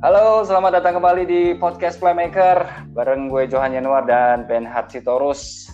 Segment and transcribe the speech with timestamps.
[0.00, 2.64] Halo, selamat datang kembali di podcast Playmaker
[2.96, 5.68] bareng gue Johan Yanuar dan Ben Sitorus.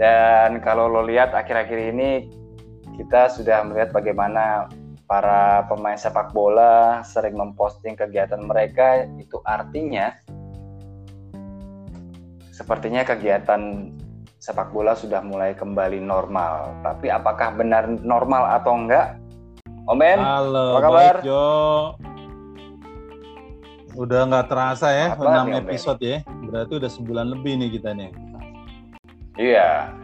[0.00, 2.32] Dan kalau lo lihat akhir-akhir ini
[2.96, 4.72] kita sudah melihat bagaimana
[5.04, 10.16] para pemain sepak bola sering memposting kegiatan mereka itu artinya
[12.48, 13.92] sepertinya kegiatan
[14.40, 16.80] sepak bola sudah mulai kembali normal.
[16.80, 19.20] Tapi apakah benar normal atau enggak?
[19.84, 21.16] Om Ben, Halo, apa kabar?
[21.20, 21.44] baik Jo.
[23.94, 25.58] Udah nggak terasa ya, Apa 6 nih, Om Ben?
[25.62, 26.18] episode ya.
[26.50, 28.10] Berarti udah sebulan lebih nih kita nih.
[29.38, 29.94] Iya.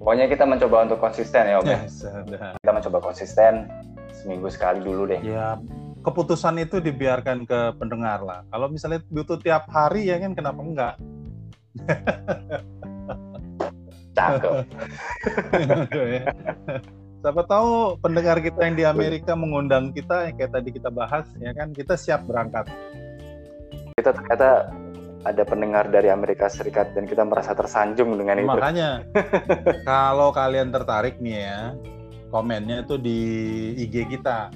[0.00, 1.68] Pokoknya kita mencoba untuk konsisten ya Om.
[1.68, 2.56] Ya, sudah.
[2.56, 3.68] Kita mencoba konsisten
[4.16, 5.20] seminggu sekali dulu deh.
[5.20, 5.60] Ya,
[6.00, 8.40] keputusan itu dibiarkan ke pendengar lah.
[8.48, 10.94] Kalau misalnya butuh tiap hari ya kan kenapa enggak?
[14.16, 14.52] Cakep.
[17.24, 21.56] Siapa tahu pendengar kita yang di Amerika mengundang kita yang kayak tadi kita bahas ya
[21.56, 22.68] kan kita siap berangkat.
[23.96, 24.68] kita ternyata
[25.24, 28.52] ada pendengar dari Amerika Serikat dan kita merasa tersanjung dengan itu.
[28.52, 29.08] Makanya
[29.88, 31.72] kalau kalian tertarik nih ya,
[32.28, 33.20] komennya itu di
[33.88, 34.52] IG kita.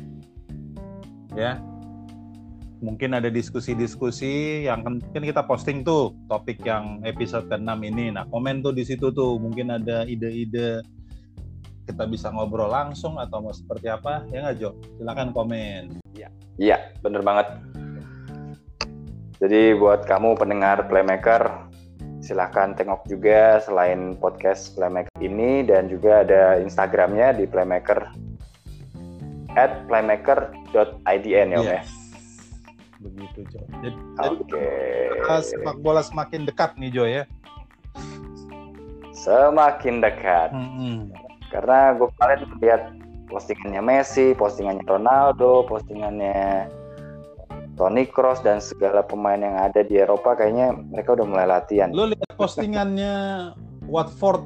[1.32, 1.56] Ya.
[2.84, 8.12] Mungkin ada diskusi-diskusi yang kan, kan kita posting tuh topik yang episode ke-6 ini.
[8.12, 9.40] Nah, komen tuh di situ tuh.
[9.40, 10.84] Mungkin ada ide-ide
[11.88, 14.28] kita bisa ngobrol langsung atau mau seperti apa.
[14.28, 14.76] Ya nggak, Jo?
[15.00, 15.96] Silakan komen.
[16.60, 17.48] Iya, bener banget.
[19.38, 21.70] Jadi buat kamu pendengar Playmaker,
[22.20, 28.10] silahkan tengok juga selain podcast Playmaker ini dan juga ada Instagramnya di Playmaker
[29.54, 31.80] at playmaker.idn ya Om ya.
[31.80, 31.90] Yes.
[32.98, 33.62] Begitu, Jo.
[33.78, 33.98] Jadi,
[35.22, 37.24] kita sepak bola semakin dekat nih, Jo ya.
[39.14, 40.50] Semakin dekat.
[40.50, 41.14] Mm-mm.
[41.48, 42.82] Karena gue kemarin lihat
[43.28, 46.68] postingannya Messi, postingannya Ronaldo, postingannya
[47.78, 51.94] Toni Kroos dan segala pemain yang ada di Eropa kayaknya mereka udah mulai latihan.
[51.94, 53.14] Lu lihat postingannya
[53.86, 54.42] Watford,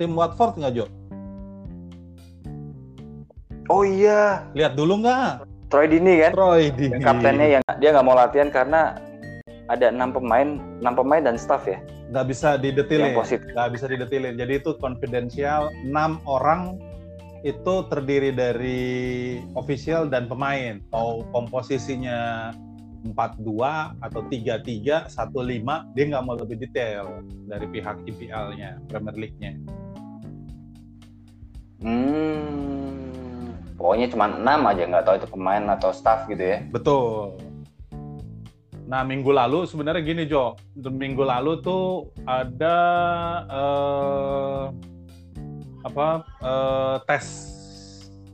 [0.00, 0.86] tim Watford nggak Jo?
[3.66, 5.42] Oh iya, Lihat dulu nggak?
[5.66, 8.94] Troy Dini kan, Troy di yang kaptennya yang dia nggak mau latihan karena
[9.66, 13.14] ada enam pemain, enam pemain dan staff ya nggak bisa didetilin,
[13.54, 14.34] nggak bisa didetilin.
[14.38, 15.74] Jadi itu konfidensial.
[15.82, 16.78] Enam orang
[17.42, 18.82] itu terdiri dari
[19.54, 20.82] official dan pemain.
[20.90, 22.50] Mau komposisinya
[23.14, 29.52] 4-2 atau 3-3, 1-5, dia nggak mau lebih detail dari pihak IPL-nya, Premier League-nya.
[31.86, 36.58] Hmm, pokoknya cuma enam aja nggak tahu itu pemain atau staff gitu ya.
[36.72, 37.38] Betul.
[38.86, 42.78] Nah minggu lalu sebenarnya gini Jo, minggu lalu tuh ada
[43.50, 44.64] eh,
[45.82, 47.26] apa eh, tes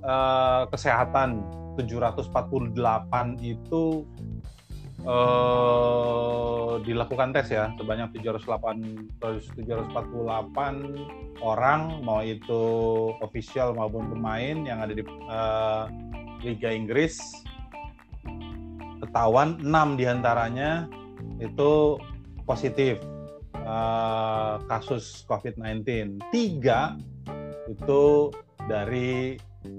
[0.05, 1.61] eh, kesehatan.
[1.73, 2.77] 748
[3.41, 4.05] itu
[5.09, 7.73] eh, dilakukan tes ya.
[7.81, 9.89] Sebanyak 708 748
[11.41, 12.61] orang mau itu
[13.25, 15.85] official maupun pemain yang ada di eh,
[16.45, 17.41] Liga Inggris
[19.03, 20.87] ketahuan 6 di antaranya
[21.43, 21.99] itu
[22.47, 23.03] positif
[23.59, 26.23] eh, kasus COVID-19.
[26.31, 26.95] Tiga
[27.67, 28.31] itu
[28.71, 29.35] dari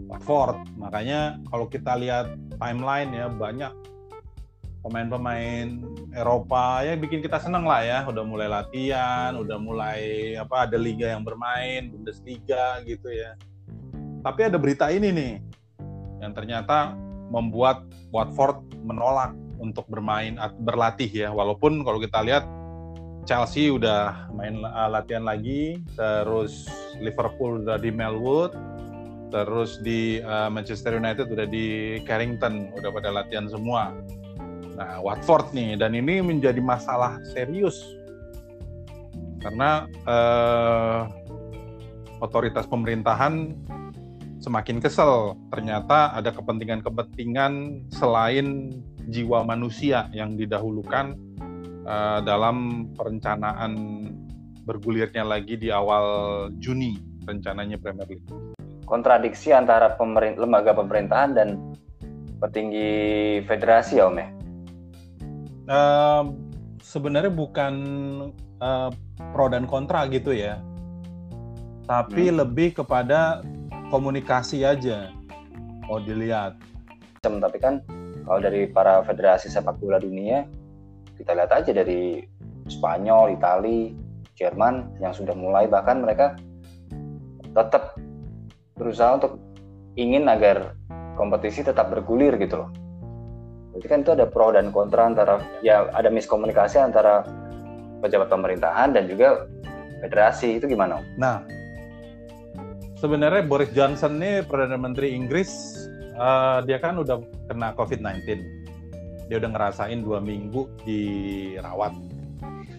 [0.08, 0.68] Watford.
[0.76, 3.72] Makanya kalau kita lihat timeline ya banyak
[4.84, 5.80] pemain-pemain
[6.12, 8.00] Eropa ya bikin kita seneng lah ya.
[8.04, 13.40] Udah mulai latihan, udah mulai apa ada liga yang bermain, Bundesliga gitu ya.
[14.24, 15.34] Tapi ada berita ini nih
[16.24, 16.96] yang ternyata
[17.34, 17.82] membuat
[18.14, 21.34] Watford menolak untuk bermain at- berlatih ya.
[21.34, 22.46] Walaupun kalau kita lihat
[23.26, 26.70] Chelsea udah main uh, latihan lagi terus
[27.02, 28.54] Liverpool udah di Melwood
[29.34, 33.90] terus di uh, Manchester United udah di Carrington udah pada latihan semua.
[34.78, 37.82] Nah Watford nih dan ini menjadi masalah serius.
[39.40, 41.08] Karena uh,
[42.24, 43.56] otoritas pemerintahan
[44.44, 45.40] semakin kesel.
[45.48, 48.76] Ternyata ada kepentingan-kepentingan selain
[49.08, 51.16] jiwa manusia yang didahulukan
[51.88, 53.74] uh, dalam perencanaan
[54.68, 58.28] bergulirnya lagi di awal Juni rencananya Premier League.
[58.84, 61.48] Kontradiksi antara pemerin- lembaga pemerintahan dan
[62.44, 62.92] petinggi
[63.48, 64.28] federasi ya Om ya.
[65.64, 66.24] Uh,
[66.84, 67.74] sebenarnya bukan
[68.60, 68.92] uh,
[69.32, 70.60] pro dan kontra gitu ya,
[71.88, 72.44] tapi Hmm.
[72.44, 73.40] lebih kepada
[73.94, 75.14] komunikasi aja.
[75.86, 76.58] Mau dilihat.
[77.22, 77.86] Macam, Tapi kan
[78.26, 80.50] kalau dari para federasi sepak bola dunia
[81.14, 82.26] kita lihat aja dari
[82.66, 83.94] Spanyol, Itali,
[84.34, 86.34] Jerman yang sudah mulai bahkan mereka
[87.54, 87.94] tetap
[88.74, 89.38] berusaha untuk
[89.94, 90.74] ingin agar
[91.14, 92.74] kompetisi tetap bergulir gitu loh.
[93.70, 97.22] Berarti kan itu ada pro dan kontra antara ya ada miskomunikasi antara
[98.02, 99.46] pejabat pemerintahan dan juga
[100.02, 100.98] federasi itu gimana?
[101.22, 101.46] Nah,
[103.04, 105.52] sebenarnya Boris Johnson nih perdana menteri Inggris
[106.16, 107.20] uh, dia kan udah
[107.52, 108.24] kena COVID-19.
[109.28, 111.92] Dia udah ngerasain dua minggu dirawat.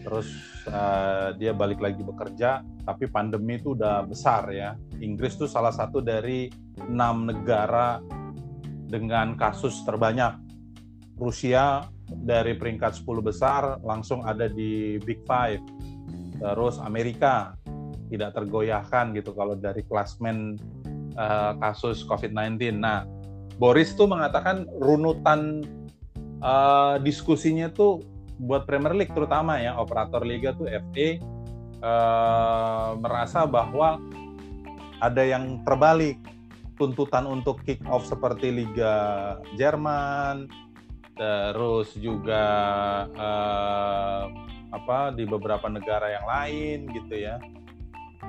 [0.01, 0.29] Terus
[0.73, 4.73] uh, dia balik lagi bekerja, tapi pandemi itu udah besar ya.
[4.97, 6.49] Inggris tuh salah satu dari
[6.89, 8.01] enam negara
[8.89, 10.41] dengan kasus terbanyak
[11.21, 15.61] Rusia dari peringkat 10 besar langsung ada di Big Five.
[16.37, 17.57] Terus Amerika
[18.15, 20.55] tidak tergoyahkan gitu kalau dari klasmen
[21.19, 22.79] uh, kasus COVID-19.
[22.79, 23.03] Nah,
[23.59, 25.67] Boris tuh mengatakan runutan
[26.39, 28.03] uh, diskusinya tuh
[28.39, 31.09] buat Premier League terutama ya operator liga tuh FA
[31.83, 33.99] uh, merasa bahwa
[34.99, 36.19] ada yang terbalik
[36.75, 40.51] tuntutan untuk kick off seperti Liga Jerman,
[41.15, 42.43] terus juga
[43.15, 44.27] uh,
[44.75, 47.39] apa di beberapa negara yang lain gitu ya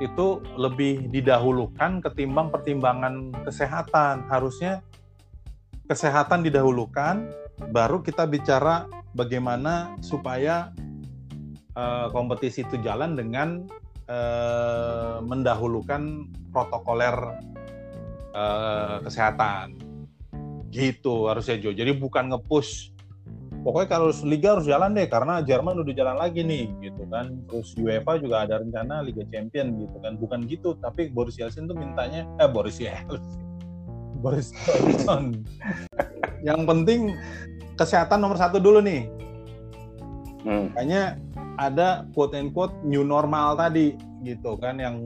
[0.03, 4.83] itu lebih didahulukan ketimbang pertimbangan kesehatan harusnya
[5.87, 7.31] kesehatan didahulukan
[7.71, 10.75] baru kita bicara bagaimana supaya
[11.79, 13.63] uh, kompetisi itu jalan dengan
[14.11, 17.15] uh, mendahulukan protokoler
[18.35, 19.85] uh, kesehatan
[20.75, 21.71] Gitu harusnya Jo.
[21.71, 22.91] Jadi bukan ngepush
[23.65, 27.33] pokoknya kalau liga harus jalan deh karena Jerman udah jalan lagi nih gitu kan.
[27.49, 30.13] Terus UEFA juga ada rencana Liga Champion gitu kan.
[30.21, 33.41] Bukan gitu, tapi Boris Yeltsin tuh mintanya eh Boris Yeltsin.
[34.23, 35.41] Boris Johnson.
[36.45, 36.99] Yang penting
[37.73, 39.09] kesehatan nomor satu dulu nih.
[40.45, 40.69] Hmm.
[40.69, 41.17] Makanya
[41.57, 45.01] ada quote and quote new normal tadi gitu kan yang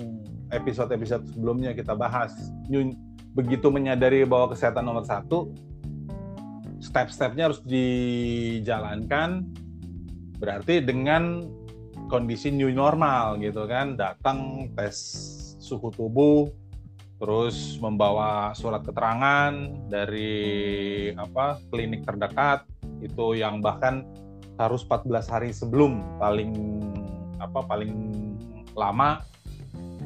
[0.51, 2.35] episode-episode sebelumnya kita bahas.
[2.67, 2.91] New,
[3.37, 5.53] begitu menyadari bahwa kesehatan nomor satu,
[6.79, 9.45] step-stepnya harus dijalankan.
[10.39, 11.45] Berarti dengan
[12.07, 14.95] kondisi new normal gitu kan, datang tes
[15.59, 16.49] suhu tubuh,
[17.19, 19.51] terus membawa surat keterangan
[19.91, 22.63] dari apa klinik terdekat
[23.03, 24.07] itu yang bahkan
[24.55, 26.51] harus 14 hari sebelum paling
[27.39, 27.91] apa paling
[28.75, 29.23] lama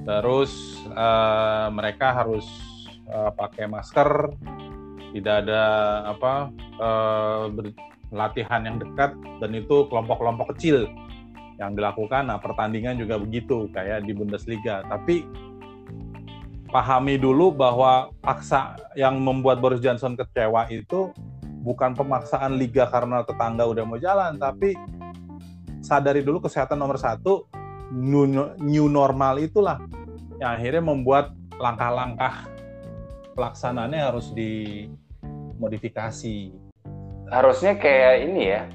[0.04, 2.44] terus uh, mereka harus
[3.08, 4.36] uh, pakai masker,
[5.14, 5.64] tidak ada
[6.10, 6.34] apa
[6.82, 7.46] uh,
[8.14, 10.90] latihan yang dekat dan itu kelompok-kelompok kecil
[11.62, 12.30] yang dilakukan.
[12.30, 14.82] Nah pertandingan juga begitu kayak di Bundesliga.
[14.90, 15.26] Tapi
[16.74, 21.14] pahami dulu bahwa paksa yang membuat Boris Johnson kecewa itu
[21.62, 24.74] bukan pemaksaan liga karena tetangga udah mau jalan, tapi
[25.80, 27.46] sadari dulu kesehatan nomor satu
[27.94, 28.26] new,
[28.60, 29.80] new normal itulah
[30.42, 31.32] yang akhirnya membuat
[31.62, 32.50] langkah-langkah
[33.38, 34.34] pelaksanaannya harus
[35.64, 36.52] dimodifikasi.
[37.32, 38.68] Harusnya kayak ini ya.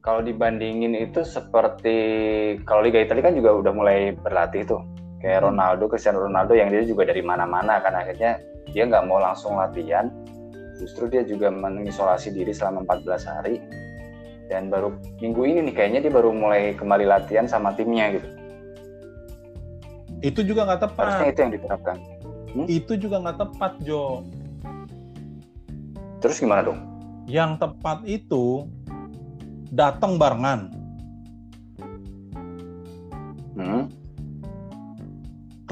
[0.00, 1.96] Kalau dibandingin itu seperti
[2.64, 4.82] kalau Liga Italia kan juga udah mulai berlatih tuh.
[5.20, 5.46] Kayak hmm.
[5.52, 8.40] Ronaldo, Cristiano Ronaldo yang dia juga dari mana-mana kan akhirnya
[8.72, 10.08] dia nggak mau langsung latihan.
[10.80, 13.60] Justru dia juga mengisolasi diri selama 14 hari.
[14.50, 18.28] Dan baru minggu ini nih kayaknya dia baru mulai kembali latihan sama timnya gitu.
[20.18, 21.04] Itu juga nggak tepat.
[21.06, 21.96] Harusnya itu yang diterapkan
[22.54, 22.66] hmm?
[22.68, 24.22] itu juga nggak tepat Jo
[26.22, 26.78] terus gimana dong?
[27.26, 28.70] Yang tepat itu
[29.74, 30.70] datang barengan.
[33.52, 33.84] Hmm?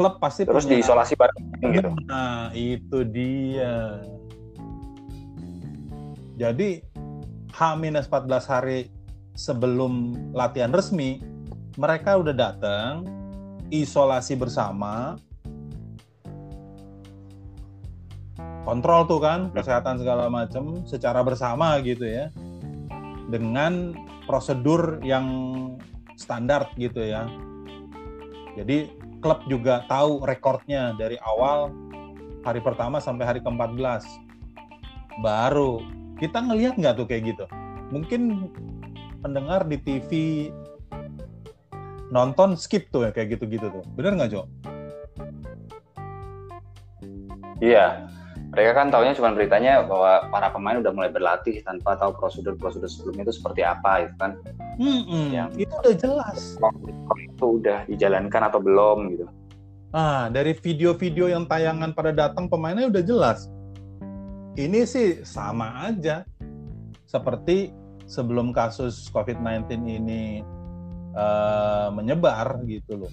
[0.01, 0.81] klub pasti terus punya...
[0.81, 1.45] diisolasi bareng
[1.77, 1.89] gitu?
[2.09, 4.01] Nah itu dia.
[6.41, 6.81] Jadi
[7.53, 8.89] H-14 hari
[9.37, 11.21] sebelum latihan resmi
[11.77, 13.05] mereka udah datang
[13.69, 15.21] isolasi bersama
[18.65, 22.29] kontrol tuh kan kesehatan segala macam secara bersama gitu ya.
[23.31, 23.95] Dengan
[24.27, 25.27] prosedur yang
[26.19, 27.27] standar gitu ya.
[28.59, 28.91] Jadi
[29.23, 31.71] klub juga tahu rekornya dari awal
[32.43, 34.05] hari pertama sampai hari ke-14
[35.21, 35.85] baru
[36.17, 37.45] kita ngelihat nggak tuh kayak gitu?
[37.95, 38.51] Mungkin
[39.21, 40.11] pendengar di TV
[42.11, 43.85] nonton skip tuh ya kayak gitu-gitu tuh.
[43.95, 44.43] Bener nggak Jo?
[47.61, 48.09] Iya
[48.51, 53.31] mereka kan tahunya cuma beritanya bahwa para pemain udah mulai berlatih tanpa tahu prosedur-prosedur sebelumnya
[53.31, 54.35] itu seperti apa itu kan.
[54.75, 56.59] Hmm, yang itu udah jelas.
[57.31, 59.27] Itu udah dijalankan atau belum gitu.
[59.95, 63.47] Ah dari video-video yang tayangan pada datang pemainnya udah jelas.
[64.59, 66.27] Ini sih sama aja.
[67.07, 67.71] Seperti
[68.11, 70.43] sebelum kasus COVID-19 ini
[71.15, 73.13] uh, menyebar gitu loh.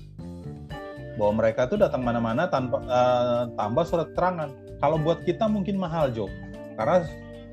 [1.21, 6.13] Bahwa mereka tuh datang mana-mana tanpa uh, tambah surat keterangan kalau buat kita mungkin mahal
[6.13, 6.29] Jo
[6.77, 7.05] karena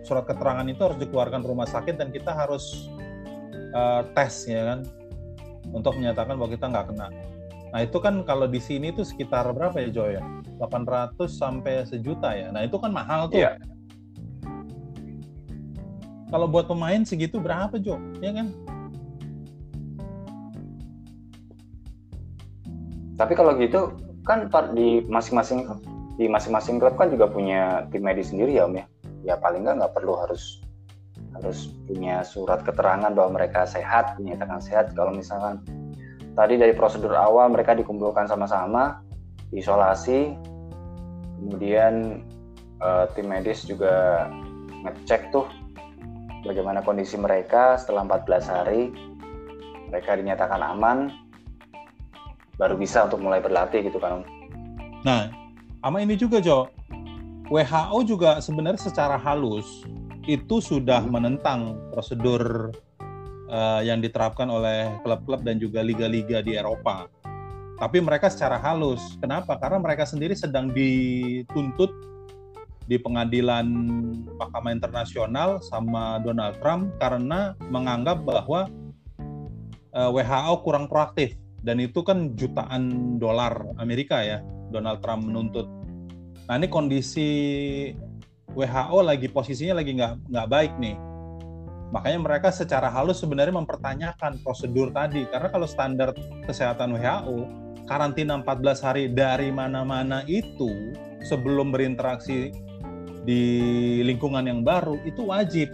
[0.05, 2.93] surat keterangan itu harus dikeluarkan rumah sakit dan kita harus
[3.73, 4.81] uh, tes ya kan
[5.73, 7.09] untuk menyatakan bahwa kita nggak kena.
[7.75, 10.23] Nah itu kan kalau di sini itu sekitar berapa ya Joy ya?
[10.63, 12.53] 800 sampai sejuta ya.
[12.55, 13.43] Nah itu kan mahal tuh.
[13.43, 13.59] Yeah.
[16.31, 17.99] Kalau buat pemain segitu berapa Jo?
[18.23, 18.55] Ya kan?
[23.19, 25.67] Tapi kalau gitu kan di masing-masing
[26.15, 28.85] di masing-masing klub kan juga punya tim medis sendiri ya Om ya.
[29.25, 30.63] Ya paling nggak nggak perlu harus
[31.35, 34.95] harus punya surat keterangan bahwa mereka sehat, dinyatakan sehat.
[34.95, 35.63] Kalau misalkan
[36.39, 39.03] tadi dari prosedur awal mereka dikumpulkan sama-sama,
[39.51, 40.39] isolasi,
[41.43, 42.23] kemudian
[42.79, 44.27] uh, tim medis juga
[44.87, 45.49] ngecek tuh
[46.45, 48.93] bagaimana kondisi mereka setelah 14 hari
[49.89, 51.09] mereka dinyatakan aman
[52.61, 54.23] baru bisa untuk mulai berlatih gitu kan
[55.05, 55.29] Nah,
[55.85, 56.73] sama ini juga Jo,
[57.53, 59.85] WHO juga sebenarnya secara halus
[60.25, 61.13] itu sudah hmm.
[61.13, 62.73] menentang prosedur
[63.53, 67.05] uh, yang diterapkan oleh klub-klub dan juga liga-liga di Eropa.
[67.77, 69.21] Tapi mereka secara halus.
[69.21, 69.61] Kenapa?
[69.61, 71.93] Karena mereka sendiri sedang dituntut
[72.89, 73.69] di pengadilan
[74.41, 78.73] Mahkamah Internasional sama Donald Trump karena menganggap bahwa
[79.93, 84.41] uh, eh, WHO kurang proaktif dan itu kan jutaan dolar Amerika ya
[84.75, 85.71] Donald Trump menuntut.
[86.45, 87.29] Nah ini kondisi
[88.53, 90.97] WHO lagi posisinya lagi nggak nggak baik nih.
[91.91, 96.13] Makanya mereka secara halus sebenarnya mempertanyakan prosedur tadi karena kalau standar
[96.45, 97.39] kesehatan WHO
[97.89, 100.93] karantina 14 hari dari mana-mana itu
[101.25, 102.53] sebelum berinteraksi
[103.25, 103.43] di
[104.05, 105.73] lingkungan yang baru itu wajib.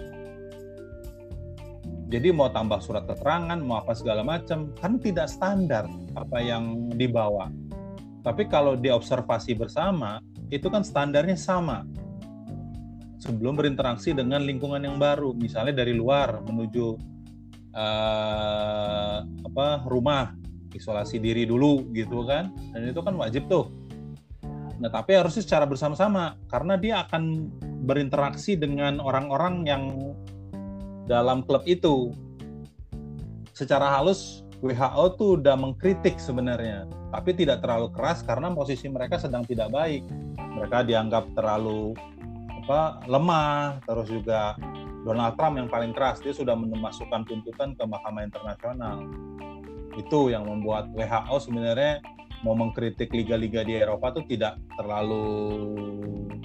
[2.10, 5.86] Jadi mau tambah surat keterangan, mau apa segala macam, kan tidak standar
[6.18, 7.54] apa yang dibawa.
[8.26, 10.18] Tapi kalau diobservasi bersama,
[10.50, 11.86] itu kan standarnya sama.
[13.20, 16.86] Sebelum berinteraksi dengan lingkungan yang baru, misalnya dari luar menuju
[17.76, 20.34] uh, apa rumah,
[20.74, 23.70] isolasi diri dulu gitu kan, dan itu kan wajib tuh.
[24.80, 27.52] Nah tapi harusnya secara bersama-sama karena dia akan
[27.84, 29.84] berinteraksi dengan orang-orang yang
[31.04, 32.16] dalam klub itu.
[33.52, 39.42] Secara halus WHO tuh udah mengkritik sebenarnya tapi tidak terlalu keras karena posisi mereka sedang
[39.42, 40.06] tidak baik.
[40.38, 41.94] Mereka dianggap terlalu
[42.64, 44.54] apa lemah, terus juga
[45.02, 49.04] Donald Trump yang paling keras dia sudah memasukkan tuntutan ke Mahkamah Internasional.
[49.98, 51.98] Itu yang membuat WHO sebenarnya
[52.46, 55.26] mau mengkritik liga-liga di Eropa tuh tidak terlalu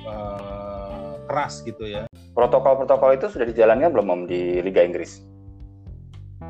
[0.04, 2.04] uh, keras gitu ya.
[2.34, 5.24] Protokol-protokol itu sudah dijalankan belum Om di Liga Inggris?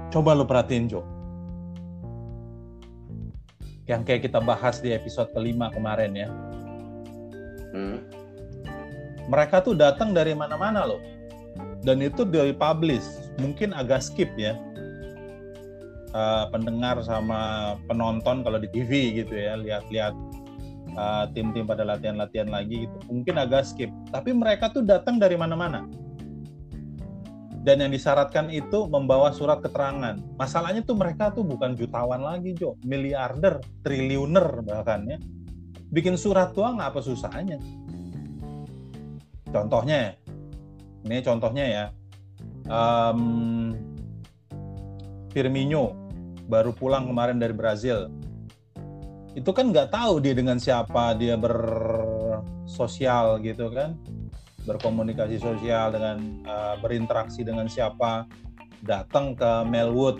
[0.09, 1.14] Coba lo perhatiin Jo
[3.85, 6.29] yang kayak kita bahas di episode kelima kemarin ya.
[7.73, 8.01] Hmm.
[9.29, 11.01] Mereka tuh datang dari mana-mana loh.
[11.85, 13.05] Dan itu dari publish,
[13.37, 14.57] mungkin agak skip ya.
[16.15, 20.15] Uh, pendengar sama penonton kalau di TV gitu ya, lihat-lihat
[20.97, 22.97] uh, tim-tim pada latihan-latihan lagi gitu.
[23.11, 25.85] Mungkin agak skip, tapi mereka tuh datang dari mana-mana
[27.65, 30.21] dan yang disyaratkan itu membawa surat keterangan.
[30.37, 35.17] Masalahnya tuh mereka tuh bukan jutawan lagi, Jo, miliarder, triliuner bahkan ya.
[35.89, 37.57] Bikin surat doang apa susahnya?
[39.49, 40.13] Contohnya,
[41.09, 41.89] ini contohnya ya,
[42.69, 43.73] um,
[45.33, 45.97] Firmino
[46.45, 48.13] baru pulang kemarin dari Brazil.
[49.33, 53.97] Itu kan nggak tahu dia dengan siapa dia bersosial gitu kan
[54.65, 58.25] berkomunikasi sosial dengan uh, berinteraksi dengan siapa
[58.81, 60.17] datang ke Melwood.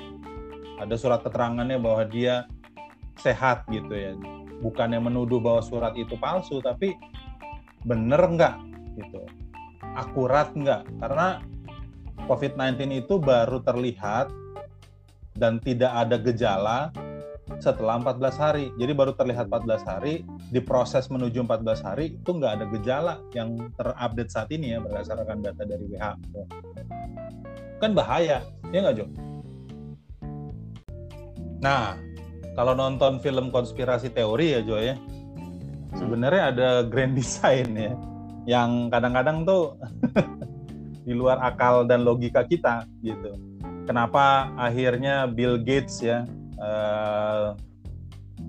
[0.80, 2.46] Ada surat keterangannya bahwa dia
[3.20, 4.14] sehat gitu ya.
[4.62, 6.96] Bukan yang menuduh bahwa surat itu palsu tapi
[7.84, 8.56] bener nggak
[8.98, 9.22] gitu?
[9.98, 10.84] Akurat nggak?
[11.00, 11.42] Karena
[12.25, 14.32] COVID-19 itu baru terlihat
[15.36, 16.80] dan tidak ada gejala
[17.62, 18.66] setelah 14 hari.
[18.75, 24.32] Jadi baru terlihat 14 hari, diproses menuju 14 hari itu nggak ada gejala yang terupdate
[24.34, 26.42] saat ini ya berdasarkan data dari WHO.
[27.78, 28.42] Kan bahaya,
[28.74, 29.06] ya nggak Jo?
[31.62, 31.98] Nah,
[32.58, 34.96] kalau nonton film konspirasi teori ya Jo ya,
[35.96, 37.94] sebenarnya ada grand design ya,
[38.50, 39.78] yang kadang-kadang tuh
[41.06, 43.38] di luar akal dan logika kita gitu.
[43.86, 46.25] Kenapa akhirnya Bill Gates ya
[46.60, 47.56] uh,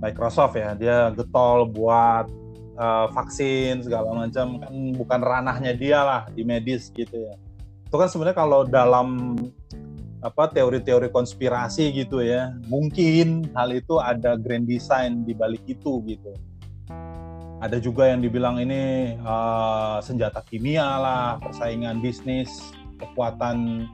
[0.02, 2.28] Microsoft ya dia getol buat
[2.76, 4.60] uh, vaksin segala macam.
[4.60, 7.34] Kan bukan ranahnya dia lah di medis gitu ya.
[7.86, 9.38] Itu kan sebenarnya kalau dalam
[10.24, 16.34] apa teori-teori konspirasi gitu ya mungkin hal itu ada grand design di balik itu gitu.
[17.56, 22.52] Ada juga yang dibilang ini uh, senjata kimia lah, persaingan bisnis,
[23.00, 23.88] kekuatan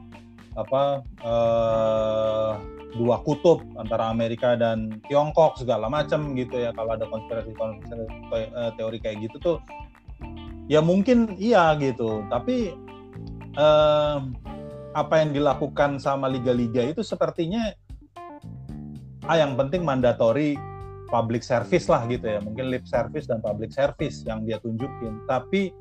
[0.53, 2.51] apa uh,
[2.93, 6.69] dua kutub antara Amerika dan Tiongkok segala macam gitu ya.
[6.77, 9.57] Kalau ada konspirasi konspirasi eh, teori kayak gitu tuh
[10.69, 12.21] ya mungkin iya gitu.
[12.29, 12.73] Tapi
[13.57, 14.17] uh,
[14.93, 17.73] apa yang dilakukan sama liga-liga itu sepertinya
[19.25, 20.53] ah yang penting mandatory
[21.09, 22.39] public service lah gitu ya.
[22.41, 25.25] Mungkin lip service dan public service yang dia tunjukin.
[25.25, 25.73] Tapi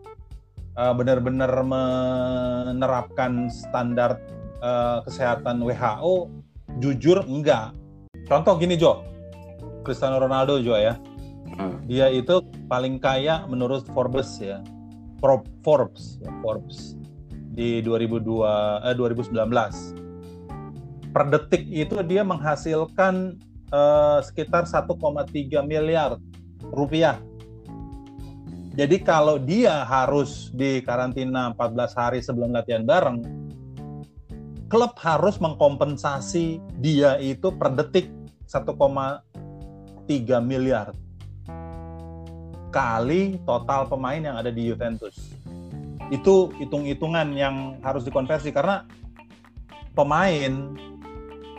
[0.77, 4.17] uh, benar-benar menerapkan standar
[4.63, 6.31] uh, kesehatan WHO
[6.79, 7.75] jujur enggak.
[8.31, 9.03] Contoh gini Jo.
[9.83, 10.97] Cristiano Ronaldo Jo ya.
[11.53, 11.85] Hmm.
[11.85, 14.65] dia itu paling kaya menurut Forbes ya.
[15.61, 16.97] Forbes ya, Forbes.
[17.53, 20.01] Di 2002 eh, 2019
[21.13, 23.37] per detik itu dia menghasilkan
[23.69, 24.89] uh, sekitar 1,3
[25.61, 26.17] miliar
[26.73, 27.21] rupiah.
[28.73, 33.21] Jadi kalau dia harus di karantina 14 hari sebelum latihan bareng,
[34.73, 38.09] klub harus mengkompensasi dia itu per detik
[38.49, 39.21] 1,3
[40.41, 40.97] miliar
[42.73, 45.37] kali total pemain yang ada di Juventus.
[46.09, 48.89] Itu hitung-hitungan yang harus dikonversi karena
[49.93, 50.73] pemain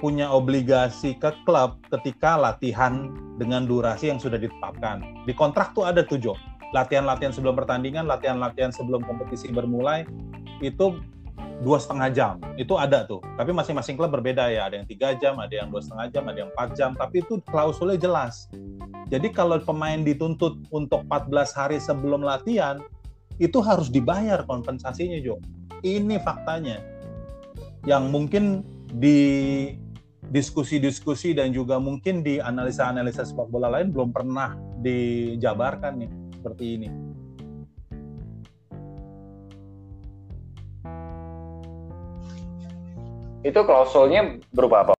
[0.02, 5.06] punya obligasi ke klub ketika latihan dengan durasi yang sudah ditetapkan.
[5.30, 6.34] Di kontrak tuh ada tujuh
[6.74, 10.02] latihan-latihan sebelum pertandingan, latihan-latihan sebelum kompetisi bermulai
[10.66, 10.98] itu
[11.64, 12.34] dua setengah jam.
[12.60, 13.24] Itu ada tuh.
[13.40, 14.68] Tapi masing-masing klub berbeda ya.
[14.68, 16.92] Ada yang tiga jam ada yang dua setengah jam ada yang empat jam.
[16.94, 18.52] Tapi itu klausulnya jelas.
[19.08, 22.84] Jadi kalau pemain dituntut untuk 14 hari sebelum latihan
[23.40, 25.40] itu harus dibayar kompensasinya Jo.
[25.82, 26.84] Ini faktanya.
[27.88, 28.44] Yang mungkin
[28.94, 29.20] di
[30.32, 37.13] diskusi-diskusi dan juga mungkin di analisa-analisa sepak bola lain belum pernah dijabarkan nih seperti ini
[43.44, 44.94] Itu klausulnya berupa apa?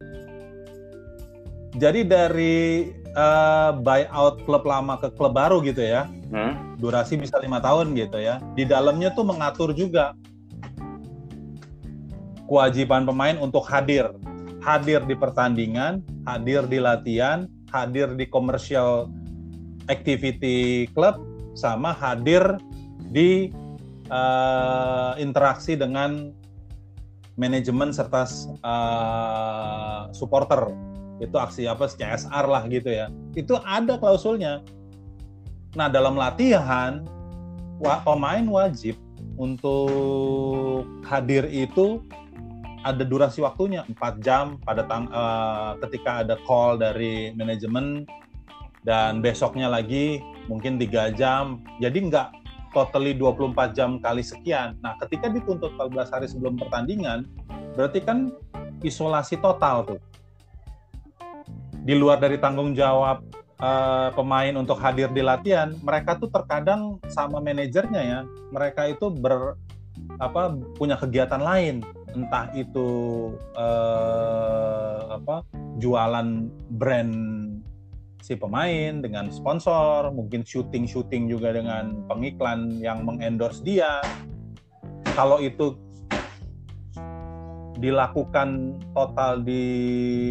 [1.74, 6.78] Jadi dari uh, buyout klub lama ke klub baru gitu ya, hmm?
[6.78, 8.38] durasi bisa lima tahun gitu ya.
[8.54, 10.14] Di dalamnya tuh mengatur juga
[12.46, 14.12] kewajiban pemain untuk hadir,
[14.62, 19.10] hadir di pertandingan, hadir di latihan, hadir di commercial
[19.90, 21.18] activity klub,
[21.58, 22.60] sama hadir
[23.10, 23.50] di
[24.14, 26.30] uh, interaksi dengan
[27.34, 28.26] manajemen serta
[28.62, 30.70] uh, supporter.
[31.22, 33.10] Itu aksi apa CSR lah gitu ya.
[33.34, 34.62] Itu ada klausulnya.
[35.74, 37.02] Nah dalam latihan
[37.82, 38.94] wa pemain wajib
[39.34, 42.02] untuk hadir itu
[42.84, 48.06] ada durasi waktunya 4 jam pada tang uh, ketika ada call dari manajemen.
[48.84, 51.64] Dan besoknya lagi mungkin tiga jam.
[51.80, 52.43] Jadi nggak
[52.74, 54.74] totally 24 jam kali sekian.
[54.82, 57.30] Nah, ketika dituntut 14 hari sebelum pertandingan,
[57.78, 58.34] berarti kan
[58.82, 60.00] isolasi total tuh.
[61.84, 63.22] Di luar dari tanggung jawab
[63.62, 69.54] uh, pemain untuk hadir di latihan, mereka tuh terkadang sama manajernya ya, mereka itu ber
[70.18, 72.88] apa punya kegiatan lain, entah itu
[73.54, 75.46] uh, apa
[75.78, 77.12] jualan brand
[78.24, 84.00] si pemain dengan sponsor, mungkin syuting-syuting juga dengan pengiklan yang mengendorse dia.
[85.12, 85.76] Kalau itu
[87.76, 89.64] dilakukan total di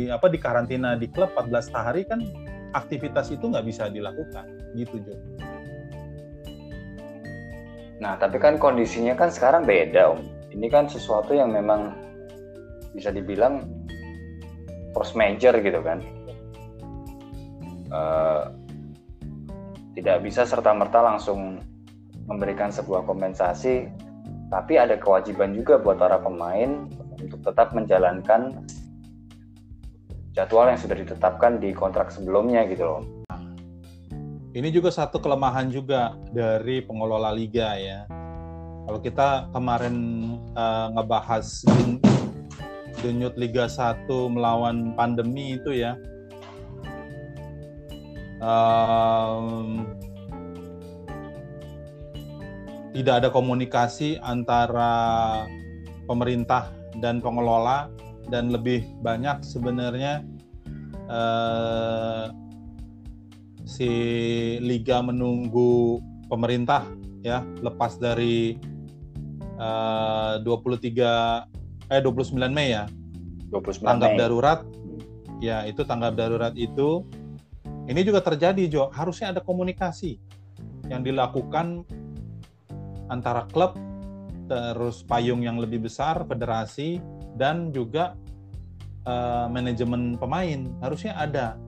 [0.09, 2.25] apa di karantina di klub 14 hari kan
[2.73, 5.13] aktivitas itu nggak bisa dilakukan gitu Jo.
[8.01, 10.25] Nah tapi kan kondisinya kan sekarang beda om.
[10.49, 11.93] Ini kan sesuatu yang memang
[12.97, 13.69] bisa dibilang
[14.97, 16.22] force major gitu kan
[17.93, 18.49] uh,
[19.93, 21.61] tidak bisa serta-merta langsung
[22.25, 23.87] memberikan sebuah kompensasi,
[24.49, 26.89] tapi ada kewajiban juga buat para pemain
[27.21, 28.65] untuk tetap menjalankan
[30.33, 33.01] jadwal yang sudah ditetapkan di kontrak sebelumnya gitu loh.
[34.53, 38.05] Ini juga satu kelemahan juga dari pengelola liga ya.
[38.83, 39.95] Kalau kita kemarin
[40.53, 41.65] uh, ngebahas
[43.01, 45.97] denyut Liga 1 melawan pandemi itu ya,
[48.43, 49.87] um,
[52.93, 54.91] tidak ada komunikasi antara
[56.05, 56.69] pemerintah
[57.01, 57.89] dan pengelola
[58.29, 60.21] dan lebih banyak sebenarnya
[61.09, 62.29] uh,
[63.63, 63.89] si
[64.61, 65.97] liga menunggu
[66.29, 66.85] pemerintah
[67.25, 68.59] ya lepas dari
[69.57, 72.85] uh, 23 eh 29 Mei ya
[73.49, 74.19] 29 tanggap Mei.
[74.19, 74.59] darurat
[75.41, 77.03] ya itu tanggap darurat itu
[77.83, 78.83] ini juga terjadi Jo.
[78.95, 80.15] Harusnya ada komunikasi
[80.87, 81.83] yang dilakukan
[83.11, 83.75] antara klub
[84.47, 86.99] terus payung yang lebih besar federasi
[87.39, 88.15] dan juga
[89.07, 90.67] uh, manajemen pemain.
[90.79, 91.59] Harusnya ada.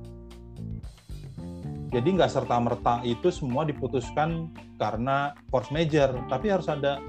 [1.92, 7.00] Jadi nggak serta merta itu semua diputuskan karena force major tapi harus ada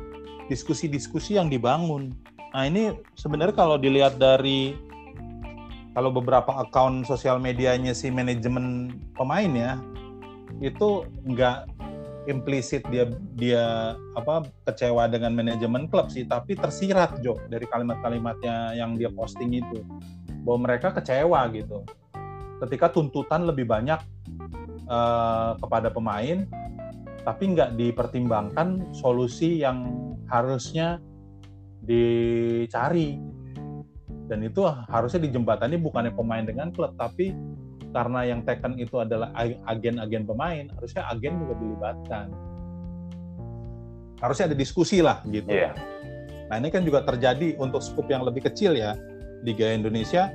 [0.46, 2.14] diskusi-diskusi yang dibangun.
[2.54, 4.78] Nah ini sebenarnya kalau dilihat dari
[5.96, 9.80] kalau beberapa akun sosial medianya si manajemen pemain ya
[10.60, 11.64] itu nggak
[12.28, 16.28] implisit dia dia apa kecewa dengan manajemen klub sih.
[16.28, 19.80] Tapi tersirat Jo dari kalimat-kalimatnya yang dia posting itu.
[20.44, 21.86] Bahwa mereka kecewa gitu.
[22.60, 23.98] Ketika tuntutan lebih banyak
[24.90, 26.44] uh, kepada pemain
[27.26, 29.90] tapi nggak dipertimbangkan solusi yang
[30.30, 31.02] harusnya
[31.82, 33.18] dicari
[34.26, 37.34] dan itu harusnya dijembatani bukannya pemain dengan klub tapi
[37.96, 39.32] karena yang taken itu adalah
[39.64, 42.26] agen-agen pemain, harusnya agen juga dilibatkan.
[44.20, 45.48] Harusnya ada diskusi lah gitu.
[45.48, 45.72] Yeah.
[46.52, 49.00] Nah ini kan juga terjadi untuk skup yang lebih kecil ya
[49.48, 50.28] Liga Indonesia,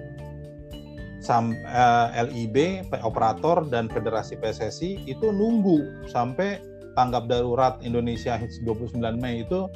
[1.22, 6.58] sam, eh, LIB, operator dan Federasi PSSI itu nunggu sampai
[6.98, 9.70] tanggap darurat Indonesia Hits 29 Mei itu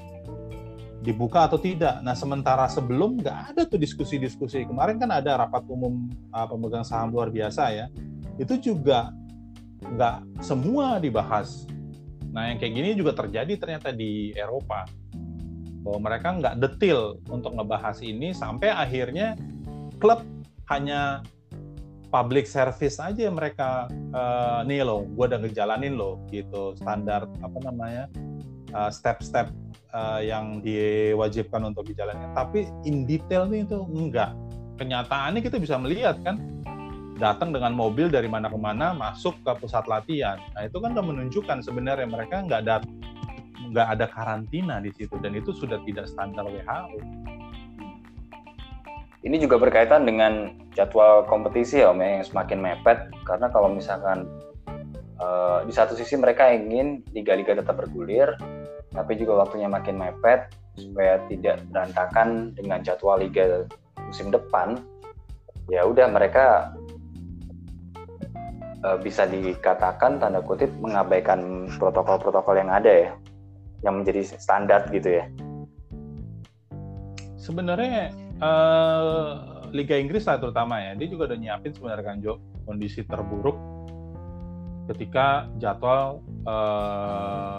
[1.05, 2.01] dibuka atau tidak.
[2.01, 4.65] Nah, sementara sebelum nggak ada tuh diskusi-diskusi.
[4.65, 7.85] Kemarin kan ada rapat umum uh, pemegang saham luar biasa ya.
[8.41, 9.13] Itu juga
[9.85, 11.69] nggak semua dibahas.
[12.33, 14.89] Nah, yang kayak gini juga terjadi ternyata di Eropa.
[15.85, 19.37] Bahwa mereka nggak detail untuk ngebahas ini sampai akhirnya
[20.01, 20.25] klub
[20.73, 21.21] hanya
[22.09, 28.07] public service aja mereka uh, nih loh, gue udah ngejalanin loh gitu standar apa namanya
[28.71, 29.51] uh, step-step
[29.95, 32.35] uh, yang diwajibkan untuk dijalankan.
[32.35, 34.35] Tapi in detail itu enggak.
[34.75, 36.35] Kenyataannya kita bisa melihat kan
[37.15, 40.35] datang dengan mobil dari mana ke mana masuk ke pusat latihan.
[40.51, 42.83] Nah itu kan menunjukkan sebenarnya mereka nggak ada
[43.71, 46.99] nggak ada karantina di situ dan itu sudah tidak standar WHO.
[49.25, 54.29] Ini juga berkaitan dengan jadwal kompetisi ya Om ya, yang semakin mepet karena kalau misalkan
[55.17, 58.37] uh, di satu sisi mereka ingin liga-liga tetap bergulir,
[58.95, 63.67] tapi juga waktunya makin mepet supaya tidak berantakan dengan jadwal liga
[64.07, 64.79] musim depan.
[65.67, 66.75] Ya udah mereka
[68.85, 73.09] uh, bisa dikatakan tanda kutip mengabaikan protokol-protokol yang ada ya
[73.81, 75.25] yang menjadi standar gitu ya.
[77.37, 78.09] Sebenarnya
[78.41, 79.29] uh,
[79.69, 83.57] Liga Inggris lah terutama ya dia juga udah nyiapin sebenarnya kan Jo kondisi terburuk
[84.89, 87.57] ketika jadwal uh,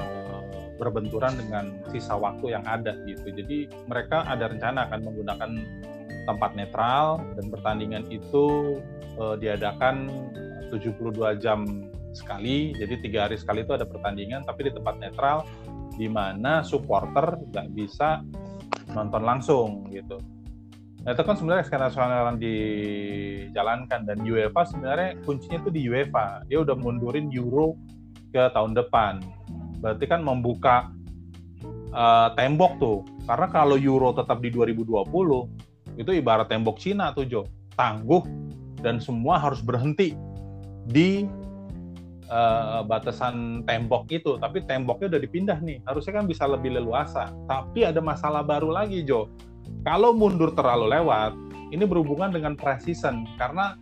[0.77, 3.33] berbenturan dengan sisa waktu yang ada gitu.
[3.33, 5.51] Jadi mereka ada rencana akan menggunakan
[6.27, 8.79] tempat netral dan pertandingan itu
[9.17, 10.11] uh, diadakan
[10.69, 11.65] 72 jam
[12.12, 12.75] sekali.
[12.77, 15.47] Jadi tiga hari sekali itu ada pertandingan, tapi di tempat netral
[15.97, 18.21] di mana supporter nggak bisa
[18.93, 20.21] nonton langsung gitu.
[21.07, 26.43] Nah, itu kan sebenarnya skenario yang dijalankan dan UEFA sebenarnya kuncinya itu di UEFA.
[26.51, 27.79] Dia udah mundurin Euro
[28.35, 29.23] ke tahun depan
[29.87, 30.90] berarti kan membuka
[31.94, 32.99] uh, tembok tuh.
[33.31, 35.07] Karena kalau euro tetap di 2020,
[35.94, 37.46] itu ibarat tembok Cina tuh Jo,
[37.79, 38.27] tangguh
[38.83, 40.18] dan semua harus berhenti
[40.90, 41.22] di
[42.27, 44.35] uh, batasan tembok itu.
[44.42, 47.31] Tapi temboknya udah dipindah nih, harusnya kan bisa lebih leluasa.
[47.46, 49.31] Tapi ada masalah baru lagi Jo.
[49.87, 51.31] Kalau mundur terlalu lewat,
[51.70, 53.79] ini berhubungan dengan precision karena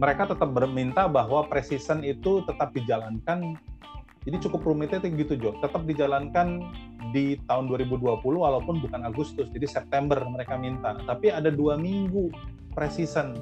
[0.00, 3.60] mereka tetap berminta bahwa precision itu tetap dijalankan
[4.22, 5.50] jadi cukup rumitnya gitu Jo.
[5.58, 6.62] Tetap dijalankan
[7.10, 9.50] di tahun 2020 walaupun bukan Agustus.
[9.50, 10.94] Jadi September mereka minta.
[11.02, 12.30] Tapi ada dua minggu
[12.70, 13.34] preseason.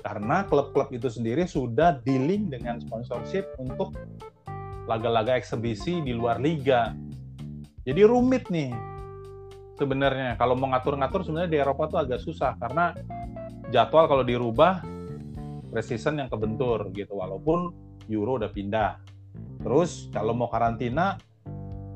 [0.00, 3.92] Karena klub-klub itu sendiri sudah dealing dengan sponsorship untuk
[4.88, 6.96] laga-laga eksebisi di luar liga.
[7.84, 8.72] Jadi rumit nih
[9.76, 10.40] sebenarnya.
[10.40, 12.96] Kalau mau ngatur-ngatur sebenarnya di Eropa tuh agak susah karena
[13.68, 14.80] jadwal kalau dirubah
[15.68, 17.18] preseason yang kebentur gitu.
[17.18, 17.74] Walaupun
[18.08, 19.15] Euro udah pindah
[19.60, 21.20] Terus kalau mau karantina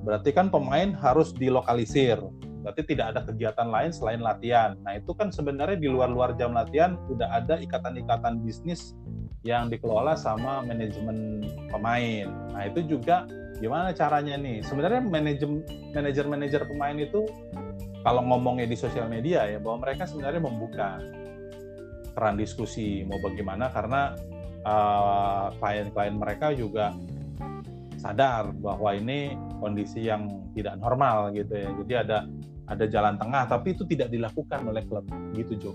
[0.05, 2.21] berarti kan pemain harus dilokalisir.
[2.61, 4.77] Berarti tidak ada kegiatan lain selain latihan.
[4.85, 8.93] Nah, itu kan sebenarnya di luar-luar jam latihan udah ada ikatan-ikatan bisnis
[9.41, 11.41] yang dikelola sama manajemen
[11.73, 12.29] pemain.
[12.53, 13.25] Nah, itu juga
[13.57, 14.61] gimana caranya nih?
[14.61, 15.65] Sebenarnya manajemen
[15.97, 17.25] manajer-manajer pemain itu
[18.05, 21.01] kalau ngomongnya di sosial media ya bahwa mereka sebenarnya membuka
[22.13, 24.17] peran diskusi mau bagaimana karena
[24.65, 26.93] uh, klien-klien mereka juga
[28.01, 31.69] sadar bahwa ini kondisi yang tidak normal gitu ya.
[31.85, 32.19] Jadi ada
[32.71, 35.05] ada jalan tengah tapi itu tidak dilakukan oleh klub
[35.37, 35.73] gitu Jo.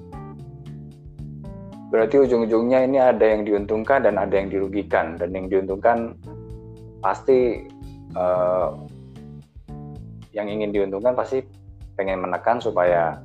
[1.93, 6.17] Berarti ujung-ujungnya ini ada yang diuntungkan dan ada yang dirugikan dan yang diuntungkan
[6.99, 7.69] pasti
[8.17, 8.73] uh,
[10.33, 11.45] yang ingin diuntungkan pasti
[11.95, 13.21] pengen menekan supaya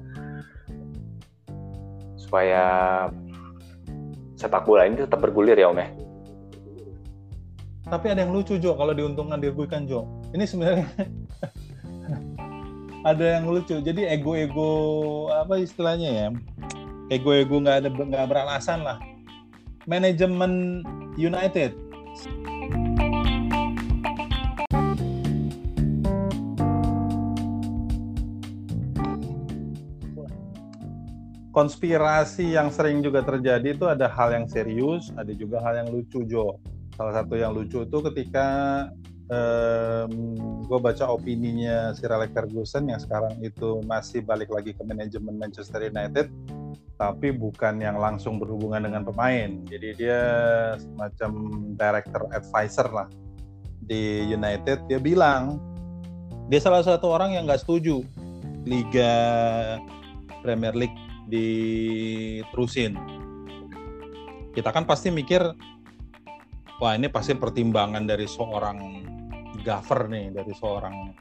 [2.20, 2.62] supaya
[4.38, 5.88] sepak bola ini tetap bergulir ya Om ya.
[7.90, 10.06] Tapi ada yang lucu Jo kalau diuntungkan dirugikan Jo.
[10.30, 10.86] Ini sebenarnya
[13.10, 13.82] ada yang lucu.
[13.82, 14.70] Jadi ego-ego
[15.34, 16.28] apa istilahnya ya?
[17.10, 19.02] Ego-ego nggak ada nggak beralasan lah.
[19.90, 20.86] Manajemen
[21.18, 21.74] United
[31.50, 36.22] konspirasi yang sering juga terjadi itu ada hal yang serius, ada juga hal yang lucu,
[36.24, 36.56] Jo.
[37.00, 38.48] Salah satu yang lucu itu ketika
[39.32, 40.36] um,
[40.68, 45.80] gue baca opininya Sir Alex Ferguson yang sekarang itu masih balik lagi ke manajemen Manchester
[45.80, 46.28] United,
[47.00, 49.64] tapi bukan yang langsung berhubungan dengan pemain.
[49.64, 50.20] Jadi dia
[50.76, 51.32] semacam
[51.72, 53.08] director advisor lah
[53.80, 54.84] di United.
[54.84, 55.56] Dia bilang
[56.52, 58.04] dia salah satu orang yang nggak setuju
[58.68, 59.08] Liga
[60.44, 61.00] Premier League
[61.32, 62.92] diterusin.
[64.52, 65.40] Kita kan pasti mikir,
[66.80, 69.04] wah ini pasti pertimbangan dari seorang
[69.60, 71.12] gaffer nih, dari seorang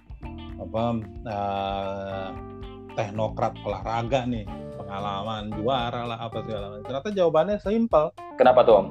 [0.60, 0.84] apa
[1.28, 2.30] uh,
[2.95, 4.48] teknokrat olahraga nih,
[4.80, 6.88] pengalaman juara lah apa segala macam.
[6.88, 8.15] Ternyata jawabannya simpel.
[8.39, 8.88] Kenapa tuh Om?